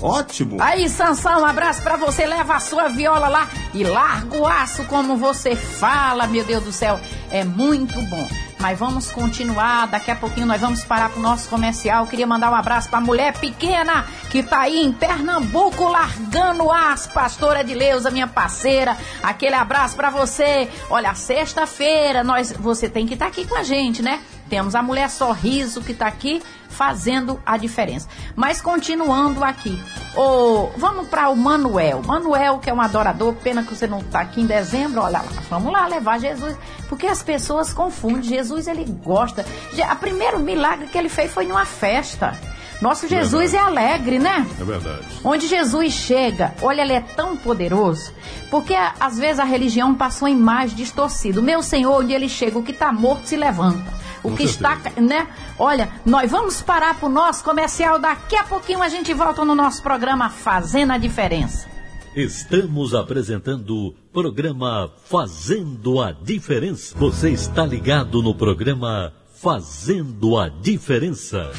Ótimo. 0.00 0.58
Aí, 0.60 0.88
Sansão, 0.90 1.40
um 1.40 1.44
abraço 1.46 1.80
pra 1.82 1.96
você. 1.96 2.26
Leva 2.26 2.56
a 2.56 2.60
sua 2.60 2.88
viola 2.88 3.28
lá 3.28 3.48
e 3.72 3.82
larga 3.82 4.36
o 4.36 4.46
aço 4.46 4.84
como 4.84 5.16
você 5.16 5.56
fala, 5.56 6.26
meu 6.26 6.44
Deus 6.44 6.62
do 6.64 6.72
céu. 6.72 7.00
É 7.30 7.42
muito 7.44 7.98
bom. 8.02 8.28
Mas 8.58 8.78
vamos 8.78 9.10
continuar. 9.12 9.86
Daqui 9.86 10.10
a 10.10 10.16
pouquinho 10.16 10.46
nós 10.46 10.60
vamos 10.60 10.84
parar 10.84 11.10
pro 11.10 11.20
nosso 11.20 11.48
comercial. 11.48 12.06
Queria 12.06 12.26
mandar 12.26 12.50
um 12.50 12.54
abraço 12.54 12.88
pra 12.88 13.00
mulher 13.00 13.34
pequena 13.38 14.06
que 14.30 14.42
tá 14.42 14.60
aí 14.60 14.78
em 14.78 14.92
Pernambuco 14.92 15.88
largando 15.88 16.70
as 16.70 17.06
pastora 17.06 17.62
de 17.62 17.74
Leusa, 17.74 18.10
minha 18.10 18.26
parceira. 18.26 18.96
Aquele 19.22 19.54
abraço 19.54 19.96
pra 19.96 20.10
você. 20.10 20.68
Olha, 20.88 21.14
sexta-feira 21.14 22.24
nós 22.24 22.52
você 22.52 22.88
tem 22.88 23.06
que 23.06 23.14
estar 23.14 23.26
aqui 23.26 23.46
com 23.46 23.56
a 23.56 23.62
gente, 23.62 24.02
né? 24.02 24.20
Temos 24.48 24.74
a 24.74 24.82
mulher 24.82 25.10
Sorriso 25.10 25.82
que 25.82 25.92
tá 25.92 26.06
aqui 26.06 26.42
fazendo 26.68 27.40
a 27.44 27.56
diferença. 27.56 28.08
Mas 28.34 28.60
continuando 28.60 29.42
aqui, 29.42 29.80
ô, 30.14 30.70
vamos 30.76 31.08
para 31.08 31.28
o 31.30 31.36
Manuel. 31.36 32.02
Manuel, 32.02 32.58
que 32.58 32.68
é 32.68 32.74
um 32.74 32.80
adorador, 32.80 33.34
pena 33.34 33.62
que 33.62 33.74
você 33.74 33.86
não 33.86 33.98
está 33.98 34.20
aqui 34.20 34.40
em 34.40 34.46
dezembro, 34.46 35.00
olha 35.00 35.18
lá, 35.18 35.24
vamos 35.48 35.72
lá 35.72 35.86
levar 35.86 36.20
Jesus, 36.20 36.56
porque 36.88 37.06
as 37.06 37.22
pessoas 37.22 37.72
confundem. 37.72 38.22
Jesus, 38.22 38.66
ele 38.66 38.84
gosta. 38.84 39.44
O 39.72 39.96
primeiro 39.96 40.38
milagre 40.38 40.86
que 40.86 40.98
ele 40.98 41.08
fez 41.08 41.32
foi 41.32 41.46
numa 41.46 41.64
festa. 41.64 42.38
Nosso 42.80 43.08
Jesus 43.08 43.54
é 43.54 43.58
alegre, 43.58 44.18
né? 44.18 44.46
É 44.60 44.64
verdade. 44.64 45.06
Onde 45.24 45.46
Jesus 45.46 45.94
chega, 45.94 46.54
olha, 46.60 46.82
ele 46.82 46.92
é 46.92 47.00
tão 47.00 47.34
poderoso, 47.34 48.12
porque 48.50 48.74
às 48.74 49.18
vezes 49.18 49.38
a 49.38 49.44
religião 49.44 49.94
passou 49.94 50.26
a 50.26 50.30
imagem 50.30 50.76
distorcida. 50.76 51.40
O 51.40 51.42
meu 51.42 51.62
Senhor, 51.62 51.98
onde 51.98 52.12
ele 52.12 52.28
chega, 52.28 52.58
o 52.58 52.62
que 52.62 52.72
está 52.72 52.92
morto 52.92 53.26
se 53.28 53.36
levanta. 53.36 53.95
O 54.26 54.30
Com 54.30 54.36
que 54.36 54.48
certeza. 54.48 54.88
está, 54.88 55.00
né? 55.00 55.28
Olha, 55.58 55.88
nós 56.04 56.30
vamos 56.30 56.60
parar 56.60 56.98
para 56.98 57.08
o 57.08 57.12
nosso 57.12 57.44
comercial. 57.44 57.98
Daqui 57.98 58.34
a 58.36 58.42
pouquinho 58.42 58.82
a 58.82 58.88
gente 58.88 59.14
volta 59.14 59.44
no 59.44 59.54
nosso 59.54 59.80
programa 59.82 60.28
Fazendo 60.28 60.92
a 60.92 60.98
Diferença. 60.98 61.68
Estamos 62.14 62.94
apresentando 62.94 63.88
o 63.88 63.92
programa 64.12 64.90
Fazendo 65.08 66.00
a 66.00 66.10
Diferença. 66.10 66.96
Você 66.98 67.30
está 67.30 67.64
ligado 67.64 68.20
no 68.22 68.34
programa 68.34 69.12
Fazendo 69.40 70.36
a 70.38 70.48
Diferença. 70.48 71.52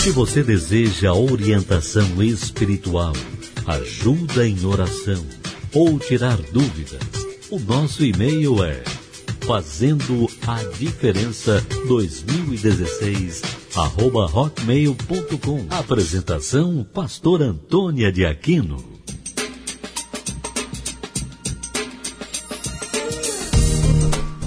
Se 0.00 0.10
você 0.10 0.42
deseja 0.42 1.12
orientação 1.12 2.20
espiritual, 2.20 3.12
ajuda 3.66 4.48
em 4.48 4.64
oração 4.64 5.24
ou 5.72 5.98
tirar 6.00 6.36
dúvidas, 6.52 7.00
o 7.48 7.60
nosso 7.60 8.04
e-mail 8.04 8.64
é 8.64 8.82
fazendo 9.46 10.28
a 10.46 10.64
diferença 10.76 11.64
2016 11.86 13.42
arroba 13.76 14.26
hotmail.com 14.26 15.66
Apresentação 15.70 16.84
Pastor 16.92 17.42
Antônia 17.42 18.10
de 18.10 18.26
Aquino. 18.26 18.92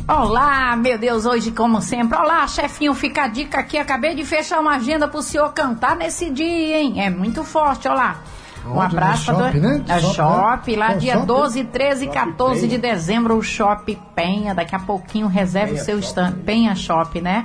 Olá, 0.08 0.76
meu 0.76 0.98
Deus, 0.98 1.26
hoje 1.26 1.52
como 1.52 1.82
sempre. 1.82 2.18
Olá, 2.18 2.46
chefinho, 2.48 2.94
fica 2.94 3.24
a 3.24 3.28
dica 3.28 3.60
aqui. 3.60 3.78
Acabei 3.78 4.14
de 4.14 4.26
fechar 4.26 4.60
uma 4.60 4.76
agenda 4.76 5.08
pro 5.08 5.22
senhor 5.22 5.52
cantar 5.54 5.96
nesse 5.96 6.30
dia, 6.30 6.80
hein? 6.80 7.02
É 7.02 7.10
muito 7.10 7.44
forte, 7.44 7.88
olá. 7.88 8.22
Um 8.66 8.72
Onde? 8.78 8.96
abraço 8.96 9.26
pra 9.26 9.36
shopping, 9.36 9.60
né? 9.60 9.84
Shopping, 10.00 10.14
shopping, 10.14 10.72
né? 10.72 10.78
lá 10.78 10.88
Qual 10.88 10.98
dia 11.00 11.14
shopping? 11.14 11.26
12, 11.28 11.64
13 11.66 12.06
e 12.06 12.08
14 12.08 12.62
de 12.62 12.68
Penha. 12.80 12.94
dezembro, 12.94 13.38
o 13.38 13.42
Shopping 13.44 14.00
Penha. 14.16 14.56
Daqui 14.56 14.76
a 14.76 14.80
pouquinho 14.80 15.28
reserva 15.28 15.74
o 15.74 15.78
seu 15.78 16.00
stand. 16.00 16.34
Penha 16.46 16.76
Shop, 16.76 17.22
né? 17.22 17.44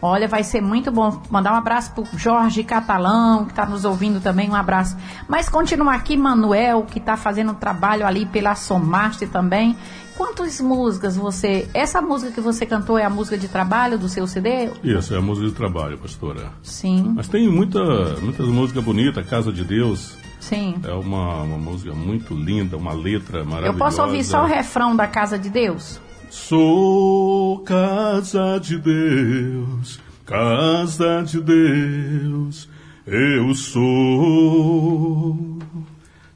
Olha, 0.00 0.28
vai 0.28 0.44
ser 0.44 0.60
muito 0.60 0.92
bom. 0.92 1.22
Mandar 1.30 1.52
um 1.54 1.56
abraço 1.56 1.92
pro 1.92 2.06
Jorge 2.16 2.62
Catalão, 2.62 3.44
que 3.46 3.52
está 3.52 3.64
nos 3.64 3.84
ouvindo 3.84 4.20
também, 4.20 4.48
um 4.50 4.54
abraço. 4.54 4.96
Mas 5.26 5.48
continua 5.48 5.94
aqui, 5.94 6.16
Manuel, 6.16 6.82
que 6.84 6.98
está 6.98 7.16
fazendo 7.16 7.52
um 7.52 7.54
trabalho 7.54 8.06
ali 8.06 8.26
pela 8.26 8.54
Somaste 8.54 9.26
também. 9.26 9.74
Quantas 10.16 10.60
músicas 10.60 11.16
você. 11.16 11.68
Essa 11.74 12.00
música 12.00 12.30
que 12.32 12.40
você 12.40 12.64
cantou 12.64 12.98
é 12.98 13.04
a 13.04 13.10
música 13.10 13.36
de 13.36 13.48
trabalho 13.48 13.98
do 13.98 14.08
seu 14.08 14.26
CD? 14.26 14.70
Isso, 14.84 15.14
é 15.14 15.18
a 15.18 15.22
música 15.22 15.48
de 15.48 15.54
trabalho, 15.54 15.98
pastora. 15.98 16.50
Sim, 16.62 17.12
Mas 17.16 17.26
tem 17.28 17.48
muita, 17.48 17.80
muitas 18.22 18.46
músicas 18.48 18.84
bonitas, 18.84 19.26
Casa 19.28 19.52
de 19.52 19.64
Deus. 19.64 20.16
Sim. 20.46 20.76
É 20.82 20.92
uma, 20.92 21.42
uma 21.42 21.58
música 21.58 21.94
muito 21.94 22.34
linda, 22.34 22.76
uma 22.76 22.92
letra 22.92 23.44
maravilhosa. 23.44 23.72
Eu 23.72 23.78
posso 23.78 24.02
ouvir 24.02 24.24
só 24.24 24.42
o 24.42 24.46
refrão 24.46 24.94
da 24.94 25.06
Casa 25.06 25.38
de 25.38 25.50
Deus? 25.50 26.00
Sou 26.28 27.60
casa 27.60 28.58
de 28.60 28.78
Deus, 28.78 30.00
casa 30.24 31.22
de 31.22 31.40
Deus, 31.40 32.68
eu 33.06 33.54
sou. 33.54 35.36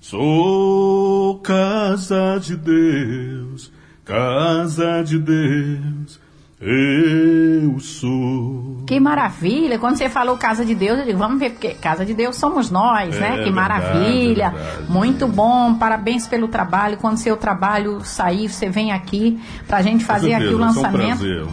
Sou 0.00 1.38
casa 1.40 2.38
de 2.40 2.56
Deus, 2.56 3.72
casa 4.04 5.02
de 5.02 5.18
Deus, 5.18 6.19
eu 6.60 7.80
sou. 7.80 8.82
Que 8.86 9.00
maravilha! 9.00 9.78
Quando 9.78 9.96
você 9.96 10.08
falou 10.08 10.36
Casa 10.36 10.64
de 10.64 10.74
Deus, 10.74 10.98
eu 10.98 11.04
digo, 11.06 11.18
vamos 11.18 11.38
ver, 11.38 11.50
porque 11.52 11.70
Casa 11.74 12.04
de 12.04 12.12
Deus 12.12 12.36
somos 12.36 12.70
nós, 12.70 13.16
É, 13.16 13.20
né? 13.20 13.28
Que 13.30 13.36
verdade, 13.44 13.50
maravilha! 13.52 14.50
verdade. 14.50 14.90
Muito 14.92 15.26
bom, 15.26 15.74
parabéns 15.74 16.26
pelo 16.26 16.48
trabalho. 16.48 16.96
Quando 16.98 17.16
seu 17.16 17.36
trabalho 17.36 18.04
sair, 18.04 18.48
você 18.48 18.68
vem 18.68 18.92
aqui 18.92 19.40
pra 19.66 19.80
gente 19.82 20.04
fazer 20.04 20.30
Com 20.30 20.36
aqui 20.36 20.44
o 20.46 20.58
certeza, 20.58 20.64
lançamento. 20.66 21.14
Um 21.14 21.18
prazer. 21.18 21.46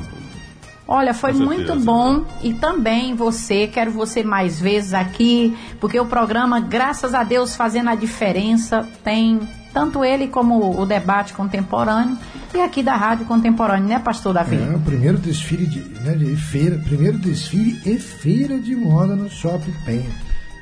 Olha, 0.89 1.13
foi 1.13 1.33
Com 1.33 1.39
muito 1.39 1.67
certeza. 1.67 1.85
bom 1.85 2.23
e 2.41 2.53
também 2.53 3.13
você, 3.13 3.67
quero 3.67 3.91
você 3.91 4.23
mais 4.23 4.59
vezes 4.59 4.93
aqui, 4.93 5.55
porque 5.81 5.99
o 5.99 6.05
programa, 6.05 6.61
graças 6.61 7.13
a 7.13 7.23
Deus, 7.23 7.55
fazendo 7.57 7.89
a 7.89 7.95
diferença, 7.95 8.87
tem 9.03 9.39
tanto 9.73 10.03
ele 10.03 10.27
como 10.27 10.79
o 10.79 10.85
debate 10.85 11.33
contemporâneo 11.33 12.17
e 12.53 12.59
aqui 12.61 12.81
da 12.81 12.95
Rádio 12.95 13.25
Contemporânea, 13.25 13.97
né, 13.97 13.99
pastor 13.99 14.33
Davi? 14.33 14.55
É, 14.57 14.75
o 14.75 14.79
primeiro 14.79 15.17
desfile 15.17 15.65
de, 15.67 15.79
né, 16.01 16.13
de 16.15 16.35
feira, 16.35 16.77
primeiro 16.83 17.17
desfile 17.17 17.79
e 17.85 17.97
feira 17.99 18.57
de 18.59 18.75
moda 18.75 19.15
no 19.15 19.29
Shopping 19.29 19.73
Penha, 19.85 20.09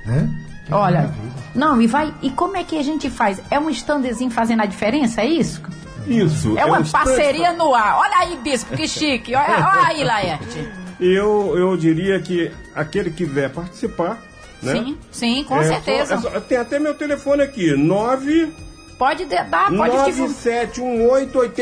né? 0.05 0.29
Que 0.65 0.73
Olha, 0.73 1.01
maravilha. 1.01 1.31
não, 1.53 1.79
e 1.81 1.85
vai, 1.87 2.11
e 2.23 2.29
como 2.31 2.57
é 2.57 2.63
que 2.63 2.77
a 2.77 2.83
gente 2.83 3.09
faz? 3.09 3.39
É 3.51 3.59
um 3.59 3.69
standezinho 3.69 4.31
fazendo 4.31 4.61
a 4.63 4.65
diferença, 4.65 5.21
é 5.21 5.27
isso? 5.27 5.61
Isso. 6.07 6.57
É 6.57 6.65
uma 6.65 6.79
um 6.79 6.81
stand- 6.81 7.03
parceria 7.03 7.53
no 7.53 7.73
ar. 7.73 7.97
Olha 7.99 8.17
aí, 8.19 8.37
bispo, 8.37 8.75
que 8.75 8.87
chique. 8.87 9.33
Olha, 9.35 9.57
olha 9.67 9.87
aí, 9.87 10.03
Laerte. 10.03 10.67
Eu, 10.99 11.53
eu 11.57 11.75
diria 11.77 12.19
que 12.19 12.51
aquele 12.75 13.09
que 13.11 13.25
quiser 13.25 13.51
participar, 13.51 14.17
né? 14.63 14.73
Sim, 14.73 14.97
sim, 15.11 15.43
com 15.43 15.55
É 15.57 15.63
só- 15.63 15.73
certeza. 15.73 16.13
é 16.15 16.17
só- 16.17 16.39
tem 16.39 16.57
até 16.57 16.79
meu 16.79 16.93
telefone 16.95 17.41
aqui, 17.43 17.75
9 17.75 18.51
Pode 18.97 19.25
de- 19.25 19.35
dar, 19.43 19.69
pode 19.75 20.05
divulgar. 20.05 20.33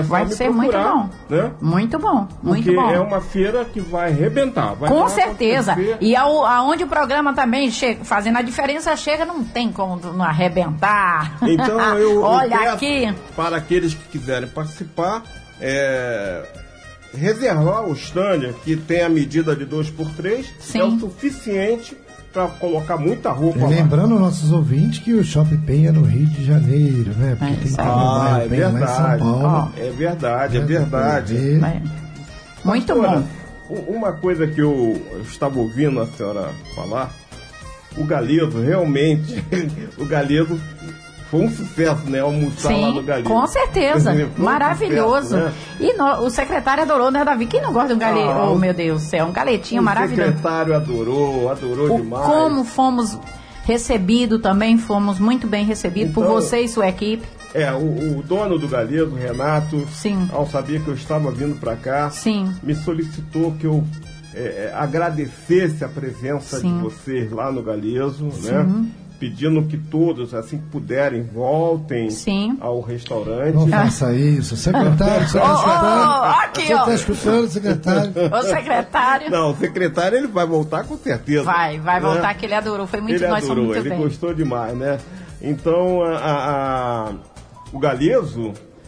Vai 0.03 0.25
me 0.25 0.33
ser 0.33 0.51
muito 0.51 0.71
procurar, 0.73 0.95
bom. 0.95 1.11
Né? 1.29 1.51
Muito 1.61 1.99
bom, 1.99 2.29
muito 2.43 2.65
Porque 2.65 2.73
bom. 2.77 2.91
é 2.91 3.01
uma 3.01 3.21
feira 3.21 3.65
que 3.65 3.81
vai 3.81 4.11
arrebentar. 4.11 4.75
Vai 4.75 4.89
Com 4.89 5.01
vai 5.01 5.09
certeza. 5.11 5.73
acontecer. 5.73 5.99
E 6.01 6.15
ao- 6.17 6.45
aonde 6.45 6.85
o 6.85 6.87
programa 6.87 7.33
também 7.35 7.71
chega, 7.71 8.05
fazendo 8.05 8.39
a 8.39 8.43
diferença 8.43 8.95
chega, 8.97 9.25
não 9.25 9.43
tem 9.45 9.71
como 9.73 9.97
não 10.13 10.25
arrebentar. 10.25 11.37
Então 11.43 11.79
eu, 11.99 12.11
eu 12.13 12.23
Olha 12.23 12.59
peço 12.59 12.75
aqui. 12.75 13.15
para 13.37 13.57
aqueles 13.57 13.95
que 13.95 14.09
quiserem 14.19 14.49
participar, 14.49 15.23
é, 15.61 16.43
reservar 17.17 17.85
o 17.89 17.93
stand 17.93 18.53
que 18.65 18.77
tem 18.77 19.03
a 19.03 19.09
medida 19.09 19.55
de 19.55 19.65
2 19.65 19.91
por 19.91 20.09
3 20.11 20.53
Sim. 20.59 20.81
é 20.81 20.85
o 20.85 20.99
suficiente 20.99 21.97
para 22.35 22.49
colocar 22.49 22.97
muita 22.97 23.31
roupa 23.31 23.59
E 23.61 23.63
lá. 23.63 23.69
lembrando 23.69 24.19
nossos 24.19 24.51
ouvintes 24.53 24.99
que 24.99 25.15
o 25.15 25.23
Shopping 25.25 25.57
Penha 25.59 25.91
é 25.91 25.93
no 25.93 26.03
Rio 26.03 26.27
de 26.27 26.45
Janeiro, 26.45 27.13
né? 27.17 27.37
Porque 27.39 27.53
É, 27.55 27.57
tem 27.57 27.73
que 27.73 27.81
Ah, 27.81 27.85
é 27.85 27.87
lá 27.87 28.45
em 28.45 28.49
São 28.49 28.49
verdade. 28.73 29.23
Paulo. 29.23 29.73
É 29.79 29.91
verdade, 29.91 30.57
é 30.57 30.61
né, 30.61 30.67
verdade. 30.67 31.35
Muito 32.65 32.87
Pastora, 32.95 33.25
bom. 33.69 33.75
Uma 33.89 34.13
coisa 34.13 34.47
que 34.47 34.61
eu 34.61 35.01
estava 35.23 35.59
ouvindo 35.59 36.01
a 36.01 36.07
senhora 36.07 36.51
falar, 36.75 37.11
o 37.97 38.05
Galedo, 38.05 38.61
realmente, 38.61 39.43
o 39.97 40.05
Galedo 40.05 40.61
foi 41.31 41.41
um 41.41 41.51
sucesso, 41.51 42.09
né? 42.09 42.21
Almoçar 42.21 42.71
lá 42.73 42.89
no 42.89 43.01
Sim, 43.01 43.05
Galedo. 43.07 43.29
com 43.29 43.47
certeza. 43.47 44.13
Um 44.39 44.43
Maravilhoso. 44.43 45.29
sucesso, 45.29 45.45
né? 45.47 45.53
E 45.81 45.93
no- 45.95 46.21
o 46.27 46.31
secretário 46.31 46.83
adorou, 46.83 47.11
né, 47.11 47.25
Davi? 47.25 47.47
Quem 47.47 47.61
não 47.63 47.73
gosta 47.73 47.89
de 47.89 47.95
um 47.95 47.99
galetinho? 47.99 48.31
Ah, 48.31 48.51
oh, 48.51 48.55
o- 48.55 48.59
meu 48.59 48.73
Deus 48.75 49.03
do 49.03 49.09
céu, 49.09 49.27
um 49.27 49.33
galetinho 49.33 49.81
O 49.81 49.85
maravilhoso. 49.85 50.29
secretário 50.33 50.75
adorou, 50.77 51.51
adorou 51.51 51.95
O 51.97 52.01
demais. 52.03 52.27
como 52.27 52.65
fomos 52.65 53.19
recebidos 53.65 54.41
também, 54.43 54.77
fomos 54.79 55.19
muito 55.19 55.47
bem 55.47 55.65
recebidos 55.65 56.13
por 56.13 56.25
Então- 56.25 56.35
você 56.35 56.61
e 56.61 56.69
sua 56.69 56.89
equipe. 56.89 57.27
É, 57.55 57.73
o, 57.73 58.19
o 58.19 58.23
dono 58.23 58.59
do 58.59 58.67
Galedo, 58.69 59.15
Renato, 59.15 59.87
Sim. 59.93 60.29
ao 60.33 60.47
saber 60.49 60.83
que 60.83 60.89
eu 60.89 60.95
estava 60.95 61.31
vindo 61.31 61.59
para 61.59 61.77
cá, 61.77 62.11
Sim. 62.11 62.53
me 62.63 62.75
solicitou 62.75 63.53
que 63.53 63.67
eu 63.67 63.83
é, 64.37 64.39
é, 64.39 64.73
agradecesse 64.75 65.85
a 65.85 65.89
presença 65.89 66.59
Sim. 66.59 66.77
de 66.79 66.83
vocês 66.83 67.31
lá 67.31 67.53
no 67.53 67.63
Galeso, 67.63 68.25
né? 68.43 68.67
Pedindo 69.25 69.63
que 69.63 69.79
todos, 69.79 70.35
assim 70.35 70.59
que 70.59 70.65
puderem, 70.67 71.23
voltem 71.23 72.11
Sim. 72.11 72.59
ao 72.61 72.83
restaurante. 72.83 73.55
Não 73.55 73.67
faça 73.69 74.13
isso. 74.13 74.55
Secretário, 74.55 75.15
Ô, 75.15 75.39
ô, 75.39 75.53
ô, 75.53 75.57
secretário. 75.57 76.41
aqui, 76.45 76.67
Você 76.67 76.75
ó. 76.75 76.79
está 76.81 76.95
escutando, 76.95 77.49
secretário? 77.49 78.13
Ô, 78.39 78.43
secretário. 78.43 79.31
Não, 79.31 79.51
o 79.53 79.57
secretário 79.57 80.19
ele 80.19 80.27
vai 80.27 80.47
voltar 80.47 80.85
com 80.85 80.99
certeza. 80.99 81.43
Vai, 81.45 81.81
vai 81.81 82.01
né? 82.01 82.07
voltar 82.07 82.35
que 82.35 82.45
ele 82.45 82.55
adorou. 82.55 82.87
Foi 82.87 83.01
muito, 83.01 83.15
ele 83.15 83.27
nós 83.29 83.45
adorou, 83.45 83.65
muito 83.65 83.79
ele 83.79 83.89
bem. 83.89 83.99
gostou 83.99 84.35
demais, 84.35 84.77
né? 84.77 84.99
Então, 85.41 86.03
a, 86.03 86.17
a- 86.19 87.09
a- 87.09 87.13
o 87.73 87.79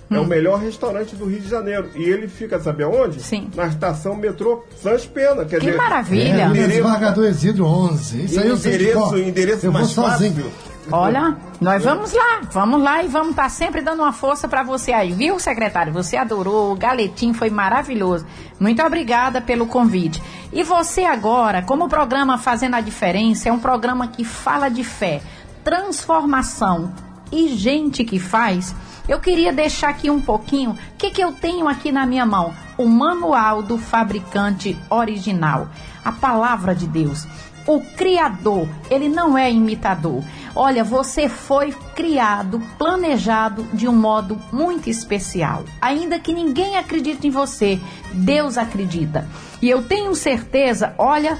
Galeso 0.08 0.24
é 0.24 0.26
o 0.26 0.28
melhor 0.28 0.58
restaurante 0.60 1.14
do 1.16 1.24
Rio 1.26 1.40
de 1.40 1.48
Janeiro. 1.48 1.90
E 1.94 2.02
ele 2.02 2.28
fica, 2.28 2.58
sabe 2.60 2.82
aonde? 2.84 3.20
Sim. 3.22 3.50
Na 3.54 3.66
estação 3.66 4.14
metrô 4.16 4.64
Sans 4.82 5.04
Pena. 5.06 5.44
Quer 5.44 5.58
Que 5.60 5.66
dizer, 5.66 5.76
maravilha. 5.78 6.42
É, 6.42 6.46
Endereço- 6.46 6.68
desembargador 6.68 7.24
Exílio 7.24 7.64
11. 7.64 8.24
Isso 8.24 8.40
aí 8.40 8.48
eu 8.48 8.56
sei 8.56 8.78
de 8.78 8.84
endereço, 8.84 9.18
endereço 9.18 9.66
Eu 9.66 9.72
vou 9.72 9.80
mais 9.80 9.92
sozinho. 9.92 10.44
fácil. 10.44 10.76
Olha, 10.92 11.36
nós 11.60 11.82
vamos 11.82 12.12
lá, 12.12 12.42
vamos 12.52 12.80
lá 12.80 13.02
e 13.02 13.08
vamos 13.08 13.30
estar 13.30 13.48
sempre 13.48 13.82
dando 13.82 14.02
uma 14.04 14.12
força 14.12 14.46
para 14.46 14.62
você 14.62 14.92
aí, 14.92 15.12
viu, 15.12 15.36
secretário? 15.40 15.92
Você 15.92 16.16
adorou, 16.16 16.70
o 16.72 16.76
galetinho 16.76 17.34
foi 17.34 17.50
maravilhoso. 17.50 18.24
Muito 18.60 18.80
obrigada 18.84 19.40
pelo 19.40 19.66
convite. 19.66 20.22
E 20.52 20.62
você 20.62 21.02
agora, 21.02 21.60
como 21.62 21.86
o 21.86 21.88
programa 21.88 22.38
Fazendo 22.38 22.76
a 22.76 22.80
Diferença, 22.80 23.48
é 23.48 23.52
um 23.52 23.58
programa 23.58 24.06
que 24.06 24.24
fala 24.24 24.68
de 24.68 24.84
fé, 24.84 25.20
transformação 25.64 26.92
e 27.30 27.48
gente 27.56 28.04
que 28.04 28.18
faz. 28.18 28.74
Eu 29.08 29.20
queria 29.20 29.52
deixar 29.52 29.90
aqui 29.90 30.10
um 30.10 30.20
pouquinho 30.20 30.70
o 30.72 30.76
que, 30.98 31.10
que 31.10 31.22
eu 31.22 31.32
tenho 31.32 31.68
aqui 31.68 31.92
na 31.92 32.04
minha 32.04 32.26
mão. 32.26 32.52
O 32.76 32.86
manual 32.86 33.62
do 33.62 33.78
fabricante 33.78 34.76
original, 34.90 35.68
a 36.04 36.12
palavra 36.12 36.74
de 36.74 36.86
Deus. 36.86 37.26
O 37.66 37.80
Criador, 37.80 38.68
ele 38.90 39.08
não 39.08 39.36
é 39.36 39.50
imitador. 39.50 40.22
Olha, 40.54 40.84
você 40.84 41.28
foi 41.28 41.72
criado, 41.94 42.62
planejado 42.78 43.64
de 43.72 43.88
um 43.88 43.94
modo 43.94 44.40
muito 44.52 44.88
especial. 44.88 45.64
Ainda 45.80 46.18
que 46.18 46.32
ninguém 46.32 46.76
acredite 46.76 47.26
em 47.26 47.30
você, 47.30 47.80
Deus 48.12 48.56
acredita. 48.56 49.26
E 49.60 49.68
eu 49.68 49.82
tenho 49.82 50.14
certeza, 50.14 50.94
olha, 50.96 51.38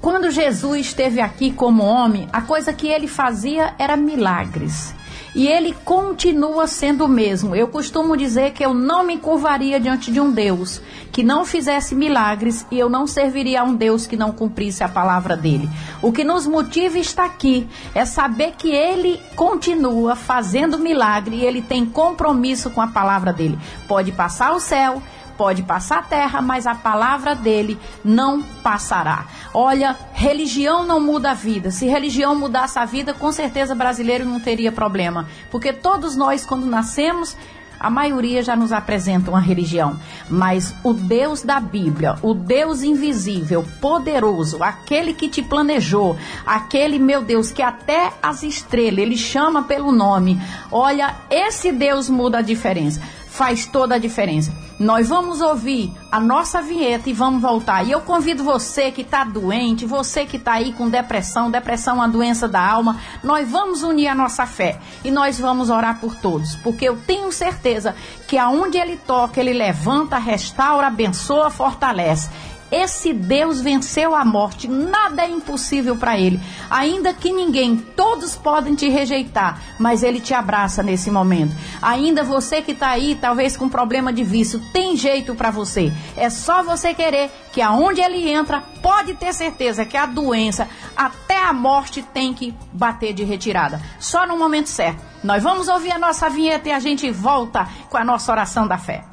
quando 0.00 0.30
Jesus 0.30 0.86
esteve 0.86 1.20
aqui 1.20 1.52
como 1.52 1.82
homem, 1.82 2.26
a 2.32 2.40
coisa 2.40 2.72
que 2.72 2.88
ele 2.88 3.06
fazia 3.06 3.74
era 3.78 3.96
milagres. 3.96 4.94
E 5.34 5.46
ele 5.46 5.72
continua 5.84 6.66
sendo 6.66 7.04
o 7.04 7.08
mesmo. 7.08 7.54
Eu 7.54 7.68
costumo 7.68 8.16
dizer 8.16 8.52
que 8.52 8.64
eu 8.64 8.74
não 8.74 9.04
me 9.04 9.16
curvaria 9.18 9.78
diante 9.78 10.10
de 10.10 10.18
um 10.18 10.32
Deus 10.32 10.80
que 11.12 11.22
não 11.22 11.44
fizesse 11.44 11.94
milagres 11.94 12.66
e 12.70 12.78
eu 12.78 12.88
não 12.88 13.06
serviria 13.06 13.60
a 13.60 13.64
um 13.64 13.74
Deus 13.74 14.06
que 14.06 14.16
não 14.16 14.32
cumprisse 14.32 14.82
a 14.82 14.88
palavra 14.88 15.36
dele. 15.36 15.68
O 16.02 16.12
que 16.12 16.24
nos 16.24 16.46
motiva 16.46 16.98
está 16.98 17.26
aqui 17.26 17.68
é 17.94 18.04
saber 18.04 18.54
que 18.56 18.70
ele 18.70 19.20
continua 19.36 20.16
fazendo 20.16 20.78
milagre 20.78 21.36
e 21.36 21.44
ele 21.44 21.62
tem 21.62 21.84
compromisso 21.84 22.70
com 22.70 22.80
a 22.80 22.88
palavra 22.88 23.32
dele. 23.32 23.58
Pode 23.86 24.10
passar 24.12 24.52
o 24.52 24.60
céu, 24.60 25.00
Pode 25.40 25.62
passar 25.62 26.00
a 26.00 26.02
terra, 26.02 26.42
mas 26.42 26.66
a 26.66 26.74
palavra 26.74 27.34
dele 27.34 27.78
não 28.04 28.42
passará. 28.42 29.24
Olha, 29.54 29.96
religião 30.12 30.86
não 30.86 31.00
muda 31.00 31.30
a 31.30 31.34
vida. 31.34 31.70
Se 31.70 31.86
religião 31.86 32.34
mudasse 32.34 32.78
a 32.78 32.84
vida, 32.84 33.14
com 33.14 33.32
certeza 33.32 33.74
brasileiro 33.74 34.26
não 34.26 34.38
teria 34.38 34.70
problema. 34.70 35.26
Porque 35.50 35.72
todos 35.72 36.14
nós, 36.14 36.44
quando 36.44 36.66
nascemos, 36.66 37.34
a 37.80 37.88
maioria 37.88 38.42
já 38.42 38.54
nos 38.54 38.70
apresenta 38.70 39.30
uma 39.30 39.40
religião. 39.40 39.98
Mas 40.28 40.74
o 40.84 40.92
Deus 40.92 41.40
da 41.40 41.58
Bíblia, 41.58 42.16
o 42.20 42.34
Deus 42.34 42.82
invisível, 42.82 43.64
poderoso, 43.80 44.62
aquele 44.62 45.14
que 45.14 45.30
te 45.30 45.42
planejou, 45.42 46.18
aquele, 46.44 46.98
meu 46.98 47.22
Deus, 47.22 47.50
que 47.50 47.62
até 47.62 48.12
as 48.22 48.42
estrelas, 48.42 48.98
ele 48.98 49.16
chama 49.16 49.62
pelo 49.62 49.90
nome. 49.90 50.38
Olha, 50.70 51.16
esse 51.30 51.72
Deus 51.72 52.10
muda 52.10 52.40
a 52.40 52.42
diferença 52.42 53.00
faz 53.40 53.64
toda 53.64 53.94
a 53.94 53.98
diferença. 53.98 54.52
Nós 54.78 55.08
vamos 55.08 55.40
ouvir 55.40 55.90
a 56.12 56.20
nossa 56.20 56.60
vinheta 56.60 57.08
e 57.08 57.14
vamos 57.14 57.40
voltar. 57.40 57.82
E 57.86 57.90
eu 57.90 58.02
convido 58.02 58.44
você 58.44 58.90
que 58.90 59.00
está 59.00 59.24
doente, 59.24 59.86
você 59.86 60.26
que 60.26 60.36
está 60.36 60.52
aí 60.52 60.74
com 60.74 60.90
depressão, 60.90 61.50
depressão 61.50 61.94
é 61.94 62.00
uma 62.00 62.08
doença 62.08 62.46
da 62.46 62.60
alma, 62.60 62.98
nós 63.24 63.50
vamos 63.50 63.82
unir 63.82 64.08
a 64.08 64.14
nossa 64.14 64.44
fé 64.44 64.78
e 65.02 65.10
nós 65.10 65.40
vamos 65.40 65.70
orar 65.70 65.98
por 66.00 66.14
todos, 66.16 66.54
porque 66.56 66.86
eu 66.86 66.98
tenho 67.06 67.32
certeza 67.32 67.94
que 68.28 68.36
aonde 68.36 68.76
ele 68.76 68.98
toca, 68.98 69.40
ele 69.40 69.54
levanta, 69.54 70.18
restaura, 70.18 70.88
abençoa, 70.88 71.48
fortalece. 71.48 72.28
Esse 72.70 73.12
Deus 73.12 73.60
venceu 73.60 74.14
a 74.14 74.24
morte, 74.24 74.68
nada 74.68 75.22
é 75.22 75.28
impossível 75.28 75.96
para 75.96 76.18
ele. 76.18 76.40
Ainda 76.68 77.12
que 77.12 77.32
ninguém, 77.32 77.76
todos 77.76 78.36
podem 78.36 78.74
te 78.74 78.88
rejeitar, 78.88 79.60
mas 79.78 80.02
ele 80.02 80.20
te 80.20 80.32
abraça 80.32 80.82
nesse 80.82 81.10
momento. 81.10 81.54
Ainda 81.82 82.22
você 82.22 82.62
que 82.62 82.72
está 82.72 82.90
aí, 82.90 83.16
talvez 83.20 83.56
com 83.56 83.68
problema 83.68 84.12
de 84.12 84.22
vício, 84.22 84.60
tem 84.72 84.96
jeito 84.96 85.34
para 85.34 85.50
você. 85.50 85.92
É 86.16 86.30
só 86.30 86.62
você 86.62 86.94
querer 86.94 87.30
que 87.52 87.60
aonde 87.60 88.00
ele 88.00 88.30
entra, 88.30 88.62
pode 88.80 89.14
ter 89.14 89.32
certeza 89.34 89.84
que 89.84 89.96
a 89.96 90.06
doença, 90.06 90.68
até 90.96 91.42
a 91.44 91.52
morte 91.52 92.02
tem 92.02 92.32
que 92.32 92.54
bater 92.72 93.12
de 93.12 93.24
retirada. 93.24 93.80
Só 93.98 94.26
no 94.26 94.38
momento 94.38 94.68
certo. 94.68 95.10
Nós 95.22 95.42
vamos 95.42 95.68
ouvir 95.68 95.92
a 95.92 95.98
nossa 95.98 96.30
vinheta 96.30 96.68
e 96.68 96.72
a 96.72 96.78
gente 96.78 97.10
volta 97.10 97.68
com 97.88 97.96
a 97.96 98.04
nossa 98.04 98.30
oração 98.32 98.66
da 98.66 98.78
fé. 98.78 99.09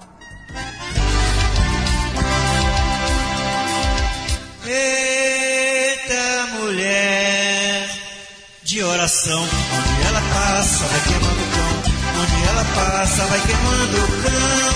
Eita 4.70 6.48
mulher 6.60 7.90
de 8.64 8.84
oração, 8.84 9.42
onde 9.42 10.08
ela 10.08 10.22
passa 10.34 10.86
vai 10.88 11.00
queimando 11.08 11.42
o 11.42 11.48
cão, 11.54 11.72
onde 12.22 12.36
ela 12.50 12.66
passa 12.76 13.26
vai 13.28 13.40
queimando 13.40 13.98
o 13.98 14.08
cão. 14.24 14.76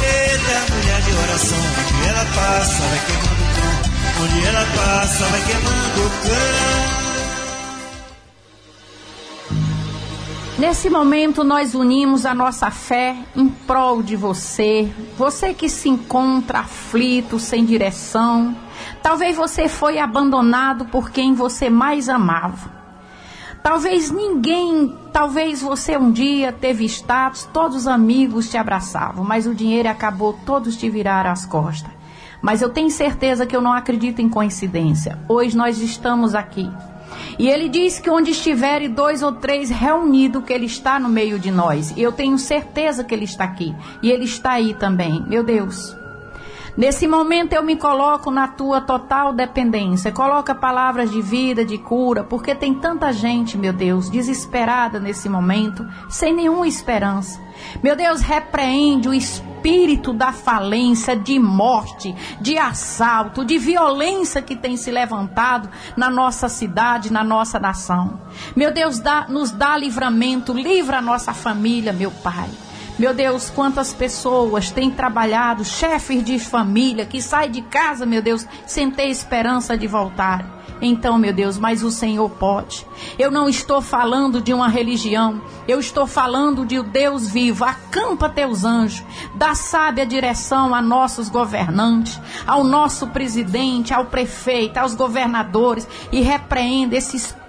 Eita 0.00 0.72
mulher 0.72 1.00
de 1.02 1.10
oração, 1.10 1.58
onde 1.58 2.08
ela 2.08 2.24
passa 2.24 2.82
vai 2.82 3.00
queimando 3.04 3.42
o 3.42 3.50
cão, 3.56 3.74
onde 4.22 4.46
ela 4.46 4.64
passa 4.76 5.24
vai 5.24 5.42
queimando 5.42 6.06
o 6.06 6.10
cão. 6.22 7.02
Nesse 10.56 10.88
momento, 10.88 11.42
nós 11.42 11.74
unimos 11.74 12.24
a 12.24 12.32
nossa 12.32 12.70
fé 12.70 13.16
em 13.34 13.48
prol 13.48 14.04
de 14.04 14.14
você, 14.14 14.88
você 15.18 15.52
que 15.52 15.68
se 15.68 15.88
encontra 15.88 16.60
aflito, 16.60 17.40
sem 17.40 17.64
direção. 17.64 18.56
Talvez 19.02 19.36
você 19.36 19.68
foi 19.68 19.98
abandonado 19.98 20.84
por 20.86 21.10
quem 21.10 21.34
você 21.34 21.68
mais 21.68 22.08
amava. 22.08 22.70
Talvez 23.62 24.10
ninguém, 24.10 24.96
talvez 25.12 25.62
você 25.62 25.96
um 25.96 26.10
dia 26.10 26.52
teve 26.52 26.84
status, 26.84 27.48
todos 27.52 27.76
os 27.76 27.86
amigos 27.86 28.50
te 28.50 28.56
abraçavam, 28.56 29.24
mas 29.24 29.46
o 29.46 29.54
dinheiro 29.54 29.88
acabou, 29.88 30.32
todos 30.44 30.76
te 30.76 30.90
viraram 30.90 31.30
as 31.30 31.46
costas. 31.46 31.92
Mas 32.40 32.60
eu 32.60 32.70
tenho 32.70 32.90
certeza 32.90 33.46
que 33.46 33.54
eu 33.54 33.60
não 33.60 33.72
acredito 33.72 34.20
em 34.20 34.28
coincidência. 34.28 35.18
Hoje 35.28 35.56
nós 35.56 35.80
estamos 35.80 36.34
aqui 36.34 36.68
e 37.38 37.48
ele 37.48 37.68
diz 37.68 37.98
que 37.98 38.10
onde 38.10 38.30
estiverem 38.30 38.90
dois 38.90 39.22
ou 39.22 39.32
três 39.32 39.70
reunidos, 39.70 40.44
que 40.44 40.52
ele 40.52 40.66
está 40.66 40.98
no 40.98 41.08
meio 41.08 41.38
de 41.38 41.50
nós. 41.50 41.92
E 41.96 42.02
eu 42.02 42.12
tenho 42.12 42.38
certeza 42.38 43.04
que 43.04 43.14
ele 43.14 43.24
está 43.24 43.44
aqui. 43.44 43.74
E 44.02 44.10
ele 44.10 44.24
está 44.24 44.52
aí 44.52 44.74
também. 44.74 45.24
Meu 45.26 45.42
Deus. 45.42 46.01
Nesse 46.74 47.06
momento 47.06 47.52
eu 47.52 47.62
me 47.62 47.76
coloco 47.76 48.30
na 48.30 48.48
tua 48.48 48.80
total 48.80 49.32
dependência. 49.32 50.10
Coloca 50.10 50.54
palavras 50.54 51.10
de 51.10 51.20
vida, 51.20 51.64
de 51.64 51.76
cura, 51.76 52.24
porque 52.24 52.54
tem 52.54 52.74
tanta 52.74 53.12
gente, 53.12 53.58
meu 53.58 53.74
Deus, 53.74 54.08
desesperada 54.08 54.98
nesse 54.98 55.28
momento, 55.28 55.86
sem 56.08 56.34
nenhuma 56.34 56.66
esperança. 56.66 57.38
Meu 57.82 57.94
Deus, 57.94 58.22
repreende 58.22 59.06
o 59.06 59.12
espírito 59.12 60.14
da 60.14 60.32
falência, 60.32 61.14
de 61.14 61.38
morte, 61.38 62.14
de 62.40 62.56
assalto, 62.56 63.44
de 63.44 63.58
violência 63.58 64.40
que 64.40 64.56
tem 64.56 64.76
se 64.76 64.90
levantado 64.90 65.68
na 65.94 66.08
nossa 66.08 66.48
cidade, 66.48 67.12
na 67.12 67.22
nossa 67.22 67.60
nação. 67.60 68.18
Meu 68.56 68.72
Deus, 68.72 68.98
dá, 68.98 69.26
nos 69.28 69.50
dá 69.50 69.76
livramento, 69.76 70.54
livra 70.54 70.98
a 70.98 71.02
nossa 71.02 71.34
família, 71.34 71.92
meu 71.92 72.10
Pai. 72.10 72.48
Meu 72.98 73.14
Deus, 73.14 73.48
quantas 73.48 73.94
pessoas 73.94 74.70
têm 74.70 74.90
trabalhado, 74.90 75.64
chefes 75.64 76.22
de 76.22 76.38
família 76.38 77.06
que 77.06 77.22
saem 77.22 77.50
de 77.50 77.62
casa, 77.62 78.04
meu 78.04 78.20
Deus, 78.20 78.46
sem 78.66 78.90
ter 78.90 79.08
esperança 79.08 79.76
de 79.76 79.86
voltar. 79.86 80.60
Então, 80.80 81.16
meu 81.16 81.32
Deus, 81.32 81.58
mas 81.58 81.82
o 81.82 81.90
Senhor 81.90 82.28
pode. 82.28 82.86
Eu 83.18 83.30
não 83.30 83.48
estou 83.48 83.80
falando 83.80 84.42
de 84.42 84.52
uma 84.52 84.68
religião, 84.68 85.40
eu 85.66 85.80
estou 85.80 86.06
falando 86.06 86.66
de 86.66 86.78
o 86.78 86.82
Deus 86.82 87.28
vivo. 87.28 87.64
Acampa 87.64 88.28
teus 88.28 88.64
anjos, 88.64 89.02
dá 89.34 89.54
sábia 89.54 90.04
direção 90.04 90.74
a 90.74 90.82
nossos 90.82 91.28
governantes, 91.28 92.20
ao 92.46 92.62
nosso 92.62 93.06
presidente, 93.06 93.94
ao 93.94 94.06
prefeito, 94.06 94.76
aos 94.76 94.94
governadores 94.94 95.88
e 96.10 96.20
repreenda 96.20 96.96
esses 96.96 97.22
espírito 97.22 97.41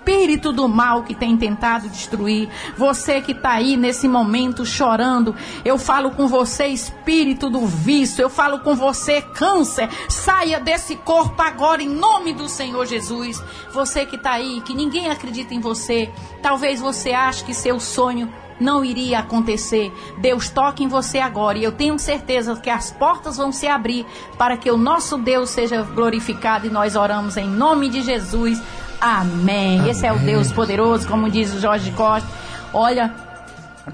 do 0.53 0.67
mal 0.67 1.03
que 1.03 1.15
tem 1.15 1.37
tentado 1.37 1.89
destruir. 1.89 2.49
Você 2.77 3.21
que 3.21 3.31
está 3.31 3.51
aí 3.51 3.77
nesse 3.77 4.07
momento 4.07 4.65
chorando, 4.65 5.35
eu 5.63 5.77
falo 5.77 6.11
com 6.11 6.27
você, 6.27 6.67
espírito 6.67 7.49
do 7.49 7.65
vício, 7.65 8.21
eu 8.21 8.29
falo 8.29 8.59
com 8.59 8.75
você, 8.75 9.21
câncer, 9.21 9.89
saia 10.09 10.59
desse 10.59 10.95
corpo 10.95 11.41
agora 11.41 11.81
em 11.81 11.89
nome 11.89 12.33
do 12.33 12.47
Senhor 12.47 12.85
Jesus. 12.85 13.41
Você 13.73 14.05
que 14.05 14.15
está 14.15 14.33
aí, 14.33 14.61
que 14.61 14.73
ninguém 14.73 15.09
acredita 15.09 15.53
em 15.53 15.59
você, 15.59 16.11
talvez 16.41 16.79
você 16.79 17.11
ache 17.11 17.43
que 17.43 17.53
seu 17.53 17.79
sonho 17.79 18.31
não 18.59 18.83
iria 18.83 19.19
acontecer. 19.19 19.91
Deus 20.19 20.49
toque 20.49 20.83
em 20.83 20.87
você 20.87 21.19
agora 21.19 21.57
e 21.57 21.63
eu 21.63 21.71
tenho 21.71 21.97
certeza 21.99 22.55
que 22.55 22.69
as 22.69 22.91
portas 22.91 23.37
vão 23.37 23.51
se 23.51 23.67
abrir 23.67 24.05
para 24.37 24.57
que 24.57 24.69
o 24.69 24.77
nosso 24.77 25.17
Deus 25.17 25.49
seja 25.49 25.81
glorificado 25.81 26.67
e 26.67 26.69
nós 26.69 26.95
oramos 26.95 27.37
em 27.37 27.47
nome 27.47 27.89
de 27.89 28.01
Jesus. 28.01 28.61
Amém. 29.03 29.81
Amém. 29.81 29.89
Esse 29.89 30.05
é 30.05 30.13
o 30.13 30.19
Deus 30.19 30.49
poderoso, 30.53 31.05
como 31.09 31.29
diz 31.29 31.53
o 31.53 31.59
Jorge 31.59 31.91
Costa. 31.91 32.27
Olha, 32.73 33.13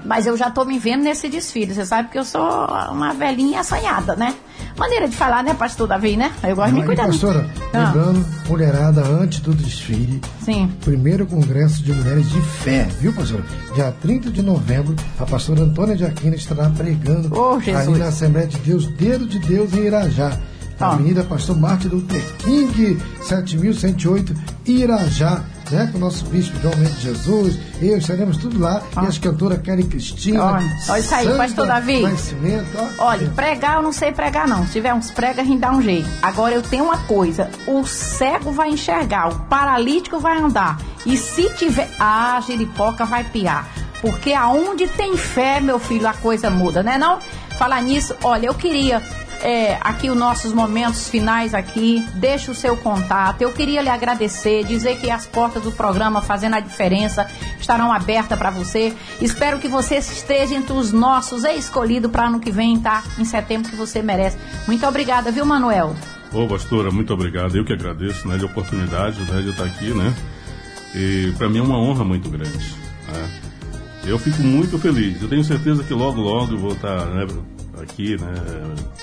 mas 0.04 0.24
eu 0.24 0.36
já 0.36 0.46
estou 0.46 0.64
me 0.64 0.78
vendo 0.78 1.02
nesse 1.02 1.28
desfile. 1.28 1.74
Você 1.74 1.84
sabe 1.84 2.10
que 2.10 2.18
eu 2.18 2.24
sou 2.24 2.48
uma 2.92 3.12
velhinha 3.12 3.60
assanhada, 3.60 4.14
né? 4.14 4.34
Maneira 4.78 5.08
de 5.08 5.16
falar, 5.16 5.42
né, 5.42 5.52
pastor 5.52 5.88
Davi, 5.88 6.16
né? 6.16 6.30
Eu 6.44 6.54
gosto 6.54 6.72
de 6.72 6.80
me 6.80 6.86
cuidar. 6.86 7.06
Pastora, 7.06 7.44
ah. 7.74 7.86
lembrando, 7.86 8.24
mulherada, 8.48 9.02
antes 9.02 9.40
do 9.40 9.52
desfile. 9.52 10.20
Sim. 10.42 10.72
Primeiro 10.84 11.26
Congresso 11.26 11.82
de 11.82 11.92
Mulheres 11.92 12.30
de 12.30 12.40
Fé, 12.40 12.86
viu, 13.00 13.12
pastora? 13.12 13.44
Dia 13.74 13.92
30 14.00 14.30
de 14.30 14.42
novembro, 14.42 14.94
a 15.18 15.26
pastora 15.26 15.62
Antônia 15.62 15.96
de 15.96 16.04
Aquino 16.04 16.36
estará 16.36 16.70
pregando 16.70 17.30
oh, 17.36 17.54
ali 17.54 17.98
na 17.98 18.06
Assembleia 18.06 18.46
de 18.46 18.58
Deus, 18.58 18.86
Dedo 18.86 19.26
de 19.26 19.40
Deus 19.40 19.74
em 19.74 19.86
Irajá. 19.86 20.38
Avenida 20.80 21.24
Pastor 21.24 21.56
Martin 21.58 21.88
Luther 21.88 22.22
King, 22.38 22.98
7108, 23.22 24.34
Irajá, 24.66 25.42
né? 25.70 25.88
Com 25.92 25.98
o 25.98 26.00
nosso 26.00 26.24
bispo 26.26 26.58
João 26.60 26.76
Mendes 26.76 27.00
Jesus, 27.00 27.58
eu 27.80 27.98
estaremos 27.98 28.36
tudo 28.36 28.58
lá. 28.58 28.82
E 29.02 29.06
as 29.06 29.18
cantoras 29.18 29.60
Kelly 29.60 29.84
Cristina. 29.84 30.42
Olha, 30.42 30.66
olha 30.88 31.00
isso 31.00 31.14
aí, 31.14 31.36
pastor 31.36 31.66
Davi. 31.66 32.02
Ó. 32.98 33.04
Olha, 33.06 33.28
pregar 33.30 33.76
eu 33.76 33.82
não 33.82 33.92
sei 33.92 34.12
pregar, 34.12 34.48
não. 34.48 34.66
Se 34.66 34.72
tiver 34.72 34.94
uns 34.94 35.10
prega, 35.10 35.42
a 35.42 35.44
gente 35.44 35.60
dá 35.60 35.70
um 35.70 35.82
jeito. 35.82 36.08
Agora 36.22 36.54
eu 36.54 36.62
tenho 36.62 36.84
uma 36.84 36.98
coisa: 36.98 37.50
o 37.66 37.84
cego 37.86 38.50
vai 38.52 38.70
enxergar, 38.70 39.28
o 39.28 39.40
paralítico 39.40 40.18
vai 40.18 40.38
andar. 40.38 40.80
E 41.06 41.16
se 41.16 41.48
tiver. 41.54 41.88
Ah, 41.98 42.36
a 42.36 42.40
giripoca 42.40 43.04
vai 43.04 43.24
piar. 43.24 43.68
Porque 44.00 44.32
aonde 44.32 44.86
tem 44.88 45.16
fé, 45.16 45.60
meu 45.60 45.78
filho, 45.78 46.06
a 46.06 46.14
coisa 46.14 46.48
muda, 46.48 46.82
né? 46.82 46.96
Não? 46.96 47.18
Falar 47.58 47.82
nisso, 47.82 48.14
olha, 48.22 48.46
eu 48.46 48.54
queria 48.54 49.02
é, 49.42 49.78
aqui 49.80 50.10
os 50.10 50.16
nossos 50.16 50.52
momentos 50.52 51.08
finais 51.08 51.54
aqui, 51.54 52.04
deixa 52.14 52.50
o 52.50 52.54
seu 52.54 52.76
contato. 52.76 53.42
Eu 53.42 53.52
queria 53.52 53.82
lhe 53.82 53.88
agradecer, 53.88 54.64
dizer 54.64 54.98
que 54.98 55.10
as 55.10 55.26
portas 55.26 55.62
do 55.62 55.72
programa 55.72 56.20
Fazendo 56.20 56.56
a 56.56 56.60
Diferença 56.60 57.26
estarão 57.58 57.92
abertas 57.92 58.38
para 58.38 58.50
você. 58.50 58.94
Espero 59.20 59.58
que 59.58 59.68
você 59.68 59.96
esteja 59.96 60.54
entre 60.54 60.72
os 60.72 60.92
nossos 60.92 61.44
escolhidos 61.44 62.10
para 62.10 62.26
ano 62.26 62.40
que 62.40 62.50
vem, 62.50 62.78
tá? 62.78 63.02
Em 63.18 63.24
setembro 63.24 63.70
que 63.70 63.76
você 63.76 64.02
merece. 64.02 64.36
Muito 64.66 64.86
obrigada, 64.86 65.30
viu, 65.30 65.44
Manuel? 65.44 65.94
Ô, 66.32 66.46
pastora, 66.46 66.90
muito 66.90 67.12
obrigado. 67.12 67.56
Eu 67.56 67.64
que 67.64 67.72
agradeço, 67.72 68.28
né, 68.28 68.36
de 68.36 68.44
oportunidade, 68.44 69.20
né, 69.30 69.42
de 69.42 69.50
estar 69.50 69.64
aqui, 69.64 69.92
né? 69.92 70.14
E 70.94 71.32
para 71.36 71.48
mim 71.48 71.58
é 71.58 71.62
uma 71.62 71.78
honra 71.78 72.04
muito 72.04 72.28
grande. 72.28 72.74
Né? 73.08 73.30
Eu 74.04 74.18
fico 74.18 74.42
muito 74.42 74.78
feliz. 74.78 75.20
Eu 75.20 75.28
tenho 75.28 75.44
certeza 75.44 75.82
que 75.84 75.92
logo, 75.92 76.20
logo 76.20 76.54
eu 76.54 76.58
vou 76.58 76.72
estar 76.72 77.06
né, 77.06 77.26
aqui, 77.82 78.16
né? 78.20 78.32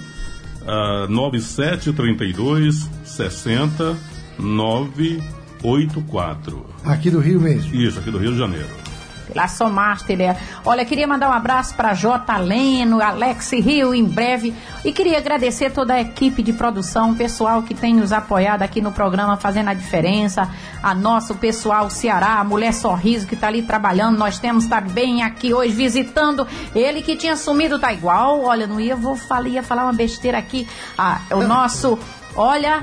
9732 1.09 2.91
60 3.05 3.97
984. 4.39 6.67
Aqui 6.85 7.11
do 7.11 7.19
Rio 7.19 7.41
mesmo? 7.41 7.75
Isso, 7.75 7.99
aqui 7.99 8.11
do 8.11 8.19
Rio 8.19 8.33
de 8.33 8.39
Janeiro 8.39 8.84
pela 9.27 9.49
Somaster. 9.49 10.21
É. 10.21 10.37
Olha, 10.65 10.85
queria 10.85 11.07
mandar 11.07 11.29
um 11.29 11.33
abraço 11.33 11.75
para 11.75 11.95
J. 11.95 12.37
Leno, 12.39 13.03
Alex 13.03 13.53
Rio, 13.53 13.95
em 13.95 14.05
breve. 14.05 14.55
E 14.85 14.93
queria 14.93 15.19
agradecer 15.19 15.71
toda 15.71 15.95
a 15.95 16.01
equipe 16.01 16.43
de 16.43 16.53
produção, 16.53 17.11
o 17.11 17.17
pessoal 17.17 17.63
que 17.63 17.75
tem 17.75 17.95
nos 17.95 18.13
apoiado 18.13 18.63
aqui 18.63 18.81
no 18.81 18.93
programa, 18.93 19.37
fazendo 19.37 19.71
a 19.71 19.75
diferença. 19.75 20.49
A 20.83 20.95
nosso 20.95 21.35
pessoal 21.35 21.89
Ceará, 21.91 22.39
a 22.39 22.45
Mulher 22.45 22.73
Sorriso, 22.73 23.27
que 23.27 23.35
está 23.35 23.49
ali 23.49 23.63
trabalhando. 23.63 24.19
Nós 24.19 24.39
temos 24.39 24.67
também 24.67 25.23
aqui 25.23 25.55
hoje 25.55 25.73
visitando. 25.73 26.47
Ele 26.75 27.03
que 27.03 27.17
tinha 27.17 27.37
sumido, 27.37 27.79
tá 27.79 27.93
igual. 27.93 28.43
Olha, 28.43 28.67
não 28.67 28.81
ia, 28.81 28.95
vou 28.95 29.17
falar, 29.17 29.49
ia 29.49 29.63
falar 29.63 29.85
uma 29.85 29.93
besteira 29.93 30.39
aqui. 30.39 30.69
Ah, 30.97 31.21
o 31.31 31.43
nosso. 31.43 31.99
Olha, 32.37 32.83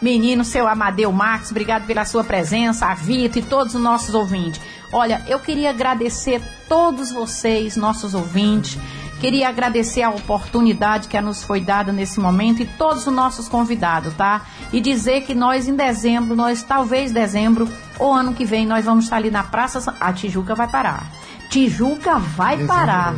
menino, 0.00 0.44
seu 0.44 0.66
Amadeu 0.66 1.12
Max, 1.12 1.50
obrigado 1.50 1.86
pela 1.86 2.04
sua 2.04 2.24
presença, 2.24 2.86
a 2.86 2.94
Vito 2.94 3.38
e 3.38 3.42
todos 3.42 3.74
os 3.74 3.80
nossos 3.80 4.14
ouvintes. 4.14 4.60
Olha, 4.92 5.22
eu 5.26 5.38
queria 5.38 5.70
agradecer 5.70 6.42
todos 6.68 7.12
vocês, 7.12 7.76
nossos 7.76 8.14
ouvintes. 8.14 8.78
Queria 9.20 9.48
agradecer 9.48 10.02
a 10.02 10.10
oportunidade 10.10 11.06
que 11.06 11.20
nos 11.20 11.42
foi 11.42 11.60
dada 11.60 11.92
nesse 11.92 12.18
momento 12.18 12.62
e 12.62 12.66
todos 12.66 13.06
os 13.06 13.12
nossos 13.12 13.48
convidados, 13.48 14.14
tá? 14.14 14.42
E 14.72 14.80
dizer 14.80 15.22
que 15.22 15.34
nós 15.34 15.68
em 15.68 15.76
dezembro, 15.76 16.34
nós 16.34 16.62
talvez 16.62 17.12
dezembro 17.12 17.68
ou 17.98 18.14
ano 18.14 18.32
que 18.32 18.46
vem, 18.46 18.66
nós 18.66 18.84
vamos 18.84 19.04
estar 19.04 19.16
ali 19.16 19.30
na 19.30 19.44
Praça. 19.44 19.94
A 20.00 20.12
Tijuca 20.12 20.54
vai 20.54 20.68
parar. 20.68 21.06
Tijuca 21.50 22.18
vai 22.18 22.56
dezembro. 22.56 22.74
parar. 22.74 23.14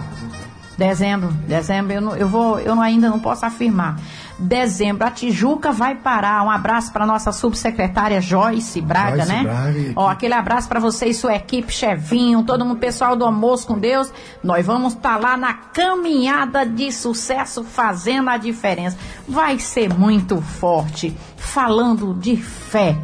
Dezembro, 0.76 1.28
dezembro, 1.46 1.92
eu, 1.92 2.00
não, 2.00 2.16
eu 2.16 2.28
vou, 2.28 2.58
eu 2.58 2.80
ainda 2.80 3.08
não 3.08 3.20
posso 3.20 3.46
afirmar 3.46 3.96
dezembro. 4.42 5.06
A 5.06 5.10
Tijuca 5.10 5.72
vai 5.72 5.94
parar. 5.94 6.42
Um 6.44 6.50
abraço 6.50 6.92
para 6.92 7.06
nossa 7.06 7.32
subsecretária 7.32 8.20
Joyce 8.20 8.80
Braga, 8.80 9.24
Joyce 9.24 9.32
né? 9.32 9.42
Braga. 9.42 9.92
Ó, 9.96 10.08
aquele 10.08 10.34
abraço 10.34 10.68
para 10.68 10.80
você 10.80 11.06
e 11.06 11.14
sua 11.14 11.34
equipe, 11.34 11.72
Chevinho, 11.72 12.42
todo 12.42 12.64
mundo 12.64 12.78
pessoal 12.78 13.16
do 13.16 13.24
Almoço 13.24 13.66
com 13.66 13.78
Deus. 13.78 14.12
Nós 14.42 14.66
vamos 14.66 14.94
estar 14.94 15.14
tá 15.14 15.18
lá 15.18 15.36
na 15.36 15.54
caminhada 15.54 16.66
de 16.66 16.90
sucesso 16.92 17.64
fazendo 17.64 18.28
a 18.28 18.36
diferença. 18.36 18.98
Vai 19.26 19.58
ser 19.58 19.92
muito 19.94 20.40
forte, 20.40 21.16
falando 21.36 22.14
de 22.14 22.36
fé 22.36 22.96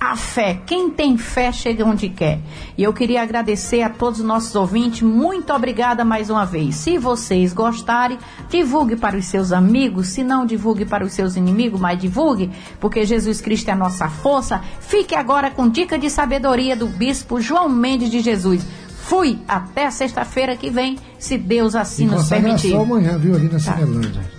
a 0.00 0.16
fé. 0.16 0.60
Quem 0.66 0.90
tem 0.90 1.16
fé 1.16 1.50
chega 1.52 1.84
onde 1.84 2.08
quer. 2.08 2.38
E 2.76 2.82
eu 2.82 2.92
queria 2.92 3.22
agradecer 3.22 3.82
a 3.82 3.88
todos 3.88 4.20
os 4.20 4.26
nossos 4.26 4.54
ouvintes. 4.54 5.02
Muito 5.02 5.52
obrigada 5.52 6.04
mais 6.04 6.30
uma 6.30 6.44
vez. 6.44 6.76
Se 6.76 6.98
vocês 6.98 7.52
gostarem, 7.52 8.18
divulgue 8.48 8.96
para 8.96 9.16
os 9.16 9.26
seus 9.26 9.52
amigos. 9.52 10.08
Se 10.08 10.22
não, 10.22 10.46
divulgue 10.46 10.84
para 10.84 11.04
os 11.04 11.12
seus 11.12 11.36
inimigos, 11.36 11.80
mas 11.80 11.98
divulgue, 11.98 12.50
porque 12.80 13.04
Jesus 13.04 13.40
Cristo 13.40 13.68
é 13.68 13.72
a 13.72 13.76
nossa 13.76 14.08
força. 14.08 14.60
Fique 14.80 15.14
agora 15.14 15.50
com 15.50 15.68
dica 15.68 15.98
de 15.98 16.10
sabedoria 16.10 16.76
do 16.76 16.86
bispo 16.86 17.40
João 17.40 17.68
Mendes 17.68 18.10
de 18.10 18.20
Jesus. 18.20 18.66
Fui 19.06 19.38
até 19.46 19.90
sexta-feira 19.90 20.56
que 20.56 20.68
vem, 20.68 20.98
se 21.18 21.38
Deus 21.38 21.76
assim 21.76 22.04
e 22.04 22.06
nos 22.08 22.28
permitir. 22.28 22.72
só 22.72 22.82
amanhã, 22.82 23.16
viu, 23.16 23.36
ali 23.36 23.44
na 23.44 23.52
tá. 23.52 23.58
Cinelândia. 23.58 24.35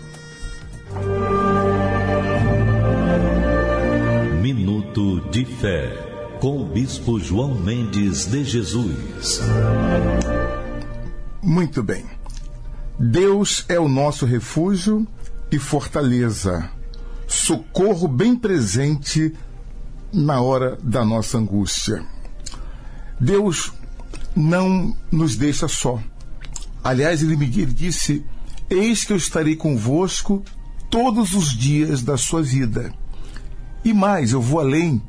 Fé, 5.60 6.38
com 6.40 6.62
o 6.62 6.66
Bispo 6.66 7.20
João 7.20 7.56
Mendes 7.56 8.26
de 8.26 8.44
Jesus. 8.44 9.42
Muito 11.42 11.82
bem. 11.82 12.06
Deus 13.00 13.66
é 13.68 13.80
o 13.80 13.88
nosso 13.88 14.26
refúgio 14.26 15.08
e 15.52 15.58
fortaleza, 15.58 16.70
socorro 17.28 18.08
bem 18.08 18.36
presente 18.36 19.34
na 20.14 20.42
hora 20.42 20.78
da 20.82 21.04
nossa 21.04 21.38
angústia. 21.38 22.06
Deus 23.20 23.74
não 24.36 24.96
nos 25.12 25.36
deixa 25.36 25.68
só. 25.68 26.00
Aliás, 26.84 27.22
ele 27.22 27.36
me 27.36 27.48
disse: 27.48 28.24
Eis 28.70 29.04
que 29.04 29.14
eu 29.14 29.18
estarei 29.18 29.56
convosco 29.56 30.44
todos 30.90 31.34
os 31.34 31.50
dias 31.50 32.02
da 32.02 32.18
sua 32.18 32.42
vida 32.42 32.94
e 33.88 33.94
mais, 33.94 34.34
eu 34.34 34.42
vou 34.42 34.60
além. 34.60 35.02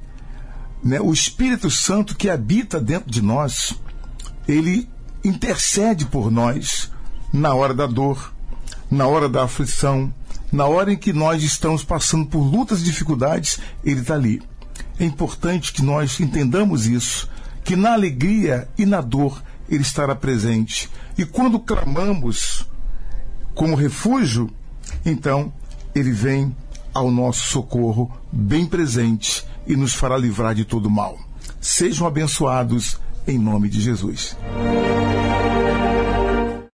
Né? 0.82 1.00
O 1.00 1.12
Espírito 1.12 1.70
Santo 1.70 2.16
que 2.16 2.30
habita 2.30 2.80
dentro 2.80 3.10
de 3.10 3.22
nós, 3.22 3.74
ele 4.46 4.88
intercede 5.24 6.06
por 6.06 6.30
nós 6.30 6.90
na 7.32 7.54
hora 7.54 7.74
da 7.74 7.86
dor, 7.86 8.32
na 8.90 9.06
hora 9.06 9.28
da 9.28 9.44
aflição, 9.44 10.12
na 10.50 10.66
hora 10.66 10.92
em 10.92 10.96
que 10.96 11.12
nós 11.12 11.42
estamos 11.42 11.84
passando 11.84 12.26
por 12.26 12.40
lutas 12.40 12.80
e 12.80 12.84
dificuldades, 12.84 13.58
ele 13.84 14.00
está 14.00 14.14
ali. 14.14 14.40
É 14.98 15.04
importante 15.04 15.72
que 15.72 15.82
nós 15.82 16.18
entendamos 16.20 16.86
isso, 16.86 17.28
que 17.64 17.76
na 17.76 17.92
alegria 17.92 18.68
e 18.78 18.86
na 18.86 19.00
dor 19.00 19.42
ele 19.68 19.82
estará 19.82 20.14
presente. 20.14 20.88
E 21.16 21.24
quando 21.24 21.58
clamamos 21.58 22.66
como 23.54 23.76
refúgio, 23.76 24.50
então 25.04 25.52
ele 25.94 26.12
vem 26.12 26.54
ao 26.94 27.10
nosso 27.10 27.50
socorro 27.50 28.10
bem 28.32 28.64
presente 28.64 29.44
e 29.68 29.76
nos 29.76 29.94
fará 29.94 30.16
livrar 30.16 30.54
de 30.54 30.64
todo 30.64 30.90
mal. 30.90 31.18
Sejam 31.60 32.06
abençoados 32.06 32.98
em 33.26 33.38
nome 33.38 33.68
de 33.68 33.80
Jesus. 33.80 34.36